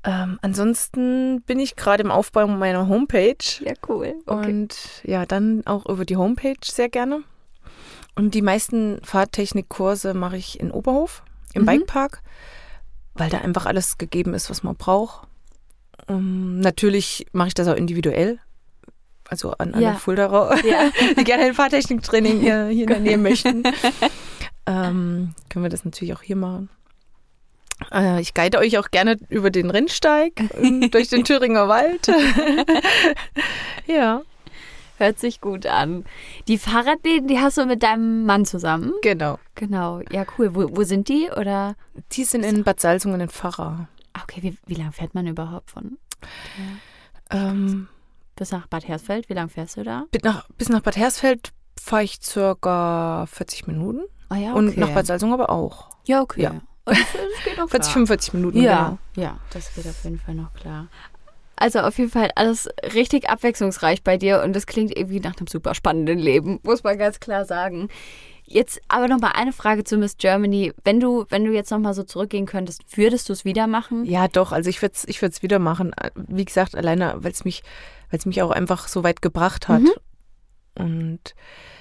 Ähm, 0.04 0.38
ansonsten 0.42 1.42
bin 1.44 1.60
ich 1.60 1.76
gerade 1.76 2.04
im 2.04 2.12
Aufbau 2.12 2.46
meiner 2.46 2.88
Homepage 2.90 3.38
Ja, 3.62 3.74
cool. 3.88 4.16
und 4.26 4.76
ja, 5.06 5.26
dann 5.26 5.66
auch 5.66 5.86
über 5.88 6.04
die 6.06 6.18
Homepage 6.18 6.58
sehr 6.64 6.90
gerne. 6.90 7.24
Und 8.16 8.36
die 8.36 8.42
meisten 8.44 9.00
Fahrtechnikkurse 9.04 10.14
mache 10.14 10.38
ich 10.38 10.60
in 10.60 10.70
Oberhof, 10.72 11.24
im 11.54 11.64
Mhm. 11.64 11.68
Bikepark, 11.68 12.22
weil 13.16 13.30
da 13.30 13.40
einfach 13.40 13.66
alles 13.66 13.98
gegeben 13.98 14.34
ist, 14.34 14.50
was 14.50 14.64
man 14.64 14.76
braucht. 14.76 15.28
Um, 16.08 16.60
natürlich 16.60 17.26
mache 17.32 17.50
ich 17.50 17.54
das 17.54 17.68
auch 17.68 17.76
individuell. 17.76 18.40
Also 19.30 19.52
an 19.54 19.74
alle 19.74 19.84
Ja. 19.84 19.94
Fuldaer, 19.94 20.56
Ja. 20.66 20.90
die 21.18 21.24
gerne 21.24 21.44
ein 21.46 21.54
Fahrtechniktraining 21.54 22.42
hier, 22.42 22.68
hier 22.68 22.84
in 22.84 22.88
der 22.88 23.00
Nähe 23.00 23.18
möchten. 23.30 23.64
ähm, 24.66 25.34
können 25.50 25.64
wir 25.66 25.70
das 25.70 25.86
natürlich 25.86 26.14
auch 26.14 26.22
hier 26.22 26.36
machen. 26.36 26.70
Äh, 27.92 28.22
ich 28.22 28.34
guide 28.34 28.60
euch 28.60 28.78
auch 28.78 28.92
gerne 28.92 29.18
über 29.30 29.50
den 29.50 29.70
Rennsteig 29.70 30.34
und 30.60 30.92
durch 30.92 31.08
den 31.10 31.24
Thüringer 31.26 31.68
Wald. 31.70 32.08
ja, 33.88 34.22
Hört 35.04 35.20
sich 35.20 35.42
gut 35.42 35.66
an. 35.66 36.06
Die 36.48 36.58
Fahrradläden, 36.58 37.28
die 37.28 37.38
hast 37.40 37.58
du 37.58 37.66
mit 37.66 37.84
deinem 37.84 38.26
Mann 38.26 38.46
zusammen? 38.46 38.94
genau. 39.02 39.38
Genau. 39.56 40.00
Ja, 40.12 40.26
cool. 40.38 40.56
Wo, 40.56 40.78
wo 40.78 40.84
sind 40.84 41.10
die? 41.10 41.30
Oder? 41.36 41.76
Die 42.14 42.24
sind 42.24 42.44
in 42.46 42.64
Bad 42.64 42.80
Salzungen 42.80 43.20
in 43.20 43.28
Pfarrer. 43.30 43.90
Ah, 44.14 44.22
Okay, 44.24 44.42
wie, 44.44 44.58
wie 44.66 44.76
lange 44.76 44.94
fährt 44.94 45.14
man 45.14 45.28
überhaupt 45.28 45.72
von 45.72 45.98
Ähm, 47.32 47.88
bis 48.36 48.52
nach 48.52 48.68
Bad 48.68 48.88
Hersfeld? 48.88 49.28
Wie 49.30 49.34
lange 49.34 49.50
fährst 49.50 49.76
du 49.78 49.84
da? 49.84 50.06
bis, 50.12 50.24
nach, 50.24 50.48
bis 50.58 50.70
nach 50.70 50.82
Bad 50.82 50.96
Hersfeld 50.96 51.52
fahre 51.80 52.04
ich 52.04 52.20
circa 52.22 53.26
40 53.28 53.68
Minuten. 53.68 54.02
Ah 54.30 54.38
ja, 54.38 54.54
Und 54.54 54.78
nach 54.78 54.90
Bad 54.92 55.06
Salzungen 55.06 55.34
aber 55.34 55.50
auch. 55.50 55.90
Ja, 56.06 56.22
okay. 56.22 56.44
Ja. 56.44 56.62
Das, 56.86 56.98
das 56.98 57.44
geht 57.46 57.60
auch 57.60 57.70
40, 57.70 57.70
klar. 57.82 57.94
45 57.94 58.34
Minuten, 58.34 58.62
Ja, 58.62 58.98
ja, 59.16 59.38
das 59.52 59.74
geht 59.76 59.86
auf 59.88 60.04
jeden 60.04 60.20
Fall 60.20 60.36
noch 60.36 60.54
klar. 60.54 60.88
Also 61.56 61.80
auf 61.80 61.98
jeden 61.98 62.10
Fall 62.10 62.30
alles 62.36 62.68
richtig 62.94 63.30
abwechslungsreich 63.30 64.04
bei 64.04 64.18
dir 64.18 64.42
und 64.44 64.56
das 64.56 64.66
klingt 64.66 64.96
irgendwie 64.96 65.20
nach 65.20 65.38
einem 65.38 65.48
super 65.48 65.76
spannenden 65.76 66.20
Leben, 66.20 66.60
muss 66.64 66.84
man 66.84 66.98
ganz 66.98 67.20
klar 67.20 67.46
sagen. 67.46 67.90
Jetzt 68.46 68.82
aber 68.90 69.08
noch 69.08 69.22
mal 69.22 69.32
eine 69.32 69.54
Frage 69.54 69.84
zu 69.84 69.98
Miss 69.98 70.18
Germany. 70.18 70.74
Wenn 70.84 71.00
du, 71.00 71.26
wenn 71.30 71.46
du 71.46 71.54
jetzt 71.54 71.72
noch 71.72 71.80
mal 71.80 71.94
so 71.94 72.04
zurückgehen 72.04 72.46
könntest, 72.46 72.82
würdest 72.98 73.30
du 73.30 73.34
es 73.34 73.46
wieder 73.46 73.68
machen? 73.68 74.04
Ja, 74.04 74.28
doch. 74.28 74.52
Also 74.52 74.70
ich 74.70 74.82
würde 74.82 74.94
es 74.96 75.08
ich 75.08 75.22
würd's 75.22 75.42
wieder 75.42 75.60
machen. 75.60 75.96
Wie 76.16 76.44
gesagt, 76.44 76.76
alleine, 76.76 77.16
weil 77.20 77.32
es 77.32 77.46
mich, 77.46 77.64
weil's 78.12 78.26
mich 78.26 78.42
auch 78.42 78.52
einfach 78.52 78.90
so 78.90 79.04
weit 79.04 79.22
gebracht 79.22 79.70
hat. 79.70 79.82
Mhm. 79.82 79.92
Und 80.76 81.36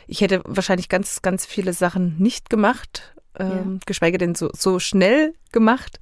ich 0.06 0.20
hätte 0.20 0.42
wahrscheinlich 0.44 0.88
ganz, 0.88 1.22
ganz 1.22 1.46
viele 1.46 1.72
Sachen 1.72 2.16
nicht 2.18 2.48
gemacht, 2.48 3.14
ähm, 3.38 3.80
geschweige 3.86 4.18
denn 4.18 4.34
so, 4.34 4.50
so 4.52 4.78
schnell 4.78 5.34
gemacht, 5.50 5.98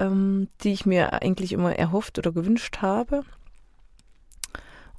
ähm, 0.00 0.48
die 0.62 0.72
ich 0.72 0.86
mir 0.86 1.22
eigentlich 1.22 1.52
immer 1.52 1.76
erhofft 1.76 2.18
oder 2.18 2.32
gewünscht 2.32 2.78
habe. 2.82 3.22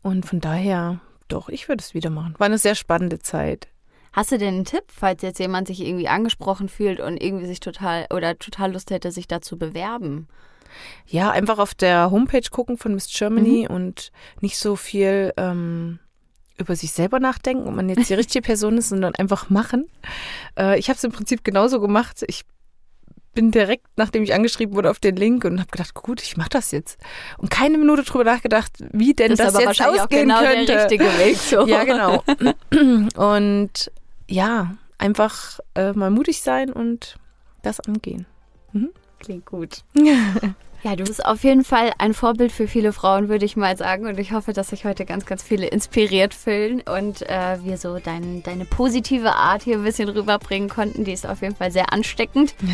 Und 0.02 0.26
von 0.26 0.40
daher, 0.40 1.00
doch, 1.28 1.50
ich 1.50 1.68
würde 1.68 1.82
es 1.82 1.94
wieder 1.94 2.10
machen. 2.10 2.36
War 2.38 2.46
eine 2.46 2.58
sehr 2.58 2.76
spannende 2.76 3.20
Zeit. 3.20 3.68
Hast 4.14 4.32
du 4.32 4.38
denn 4.38 4.56
einen 4.56 4.66
Tipp, 4.66 4.84
falls 4.88 5.22
jetzt 5.22 5.40
jemand 5.40 5.68
sich 5.68 5.82
irgendwie 5.82 6.08
angesprochen 6.08 6.70
fühlt 6.70 7.00
und 7.00 7.22
irgendwie 7.22 7.46
sich 7.46 7.60
total 7.60 8.08
oder 8.14 8.38
total 8.38 8.74
Lust 8.74 8.92
hätte, 8.92 9.12
sich 9.12 9.28
da 9.28 9.42
zu 9.42 9.58
bewerben? 9.58 10.28
Ja, 11.08 11.32
einfach 11.32 11.60
auf 11.60 11.74
der 11.74 12.12
Homepage 12.12 12.50
gucken 12.50 12.78
von 12.78 12.94
Miss 12.94 13.08
Germany 13.12 13.68
und 13.68 14.12
nicht 14.42 14.58
so 14.58 14.76
viel 14.76 15.34
ähm, 15.38 16.00
über 16.58 16.76
sich 16.76 16.92
selber 16.92 17.20
nachdenken, 17.20 17.68
ob 17.68 17.76
man 17.76 17.90
jetzt 17.90 18.10
die 18.10 18.14
richtige 18.16 18.42
Person 18.44 18.78
ist, 18.78 18.90
sondern 18.90 19.16
einfach 19.16 19.50
machen. 19.50 19.90
Äh, 20.58 20.78
ich 20.80 20.90
habe 20.90 20.98
es 20.98 21.04
im 21.04 21.12
Prinzip 21.12 21.44
genauso 21.44 21.80
gemacht. 21.80 22.24
Ich 22.28 22.44
bin 23.34 23.52
direkt, 23.52 23.86
nachdem 23.96 24.24
ich 24.24 24.34
angeschrieben 24.34 24.76
wurde, 24.76 24.90
auf 24.90 25.00
den 25.00 25.16
Link 25.16 25.46
und 25.46 25.60
habe 25.60 25.70
gedacht, 25.72 25.94
gut, 25.94 26.22
ich 26.22 26.38
mache 26.38 26.50
das 26.50 26.72
jetzt. 26.72 27.00
Und 27.38 27.50
keine 27.50 27.78
Minute 27.78 28.04
drüber 28.04 28.24
nachgedacht, 28.24 28.72
wie 28.92 29.14
denn 29.14 29.30
Das 29.30 29.40
das, 29.40 29.48
aber 29.56 29.60
jetzt 29.60 29.68
wahrscheinlich 29.68 30.02
auch 30.02 30.06
ausgehen 30.06 30.28
genau 30.30 30.40
könnte. 30.42 30.66
der 30.66 30.84
richtige 30.84 31.06
Weg. 31.06 31.38
So. 31.38 31.66
Ja, 31.68 31.84
genau. 31.84 32.24
Und 33.16 33.92
ja, 34.28 34.76
einfach 34.98 35.60
äh, 35.76 35.92
mal 35.94 36.10
mutig 36.10 36.42
sein 36.42 36.72
und 36.72 37.18
das 37.64 37.80
angehen. 37.82 38.26
Klingt 39.20 39.46
gut. 39.46 39.84
Ja, 40.84 40.96
du 40.96 41.04
bist 41.04 41.24
auf 41.24 41.44
jeden 41.44 41.64
Fall 41.64 41.92
ein 42.00 42.16
Vorbild 42.16 42.52
für 42.52 42.68
viele 42.68 42.92
Frauen, 42.92 43.30
würde 43.30 43.46
ich 43.46 43.56
mal 43.56 43.78
sagen. 43.78 44.08
Und 44.08 44.18
ich 44.18 44.32
hoffe, 44.32 44.52
dass 44.52 44.70
sich 44.70 44.84
heute 44.84 45.06
ganz, 45.06 45.28
ganz 45.28 45.44
viele 45.44 45.68
inspiriert 45.68 46.34
fühlen 46.34 46.82
und 46.82 47.22
äh, 47.30 47.64
wir 47.64 47.78
so 47.78 48.00
dein, 48.00 48.42
deine 48.42 48.66
positive 48.66 49.36
Art 49.36 49.62
hier 49.62 49.78
ein 49.78 49.84
bisschen 49.84 50.10
rüberbringen 50.10 50.70
konnten. 50.70 51.04
Die 51.04 51.14
ist 51.14 51.28
auf 51.28 51.44
jeden 51.44 51.56
Fall 51.56 51.72
sehr 51.72 51.94
ansteckend. 51.94 52.56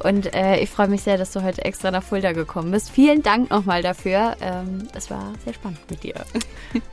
Und 0.00 0.34
äh, 0.34 0.60
ich 0.60 0.68
freue 0.68 0.88
mich 0.88 1.02
sehr, 1.02 1.16
dass 1.16 1.32
du 1.32 1.42
heute 1.42 1.64
extra 1.64 1.90
nach 1.90 2.02
Fulda 2.02 2.32
gekommen 2.32 2.70
bist. 2.70 2.90
Vielen 2.90 3.22
Dank 3.22 3.50
nochmal 3.50 3.82
dafür. 3.82 4.36
Ähm, 4.42 4.88
es 4.94 5.10
war 5.10 5.32
sehr 5.42 5.54
spannend 5.54 5.80
mit 5.90 6.02
dir. 6.02 6.14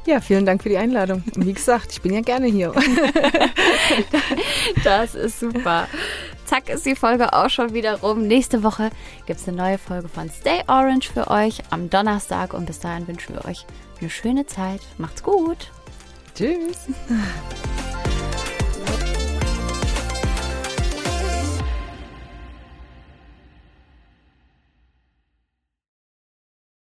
Ja, 0.05 0.21
vielen 0.21 0.45
Dank 0.45 0.63
für 0.63 0.69
die 0.69 0.77
Einladung. 0.77 1.23
Wie 1.35 1.53
gesagt, 1.53 1.91
ich 1.91 2.01
bin 2.01 2.13
ja 2.13 2.21
gerne 2.21 2.47
hier. 2.47 2.73
Das 4.83 5.15
ist 5.15 5.39
super. 5.39 5.87
Zack 6.45 6.69
ist 6.69 6.85
die 6.85 6.95
Folge 6.95 7.33
auch 7.33 7.49
schon 7.49 7.73
wieder 7.73 8.01
rum. 8.01 8.27
Nächste 8.27 8.63
Woche 8.63 8.89
gibt 9.25 9.39
es 9.39 9.47
eine 9.47 9.57
neue 9.57 9.77
Folge 9.77 10.07
von 10.07 10.29
Stay 10.29 10.61
Orange 10.67 11.11
für 11.11 11.29
euch 11.29 11.61
am 11.69 11.89
Donnerstag. 11.89 12.53
Und 12.53 12.65
bis 12.65 12.79
dahin 12.79 13.07
wünschen 13.07 13.35
wir 13.35 13.45
euch 13.45 13.65
eine 13.99 14.09
schöne 14.09 14.45
Zeit. 14.45 14.81
Macht's 14.97 15.23
gut. 15.23 15.71
Tschüss. 16.35 16.87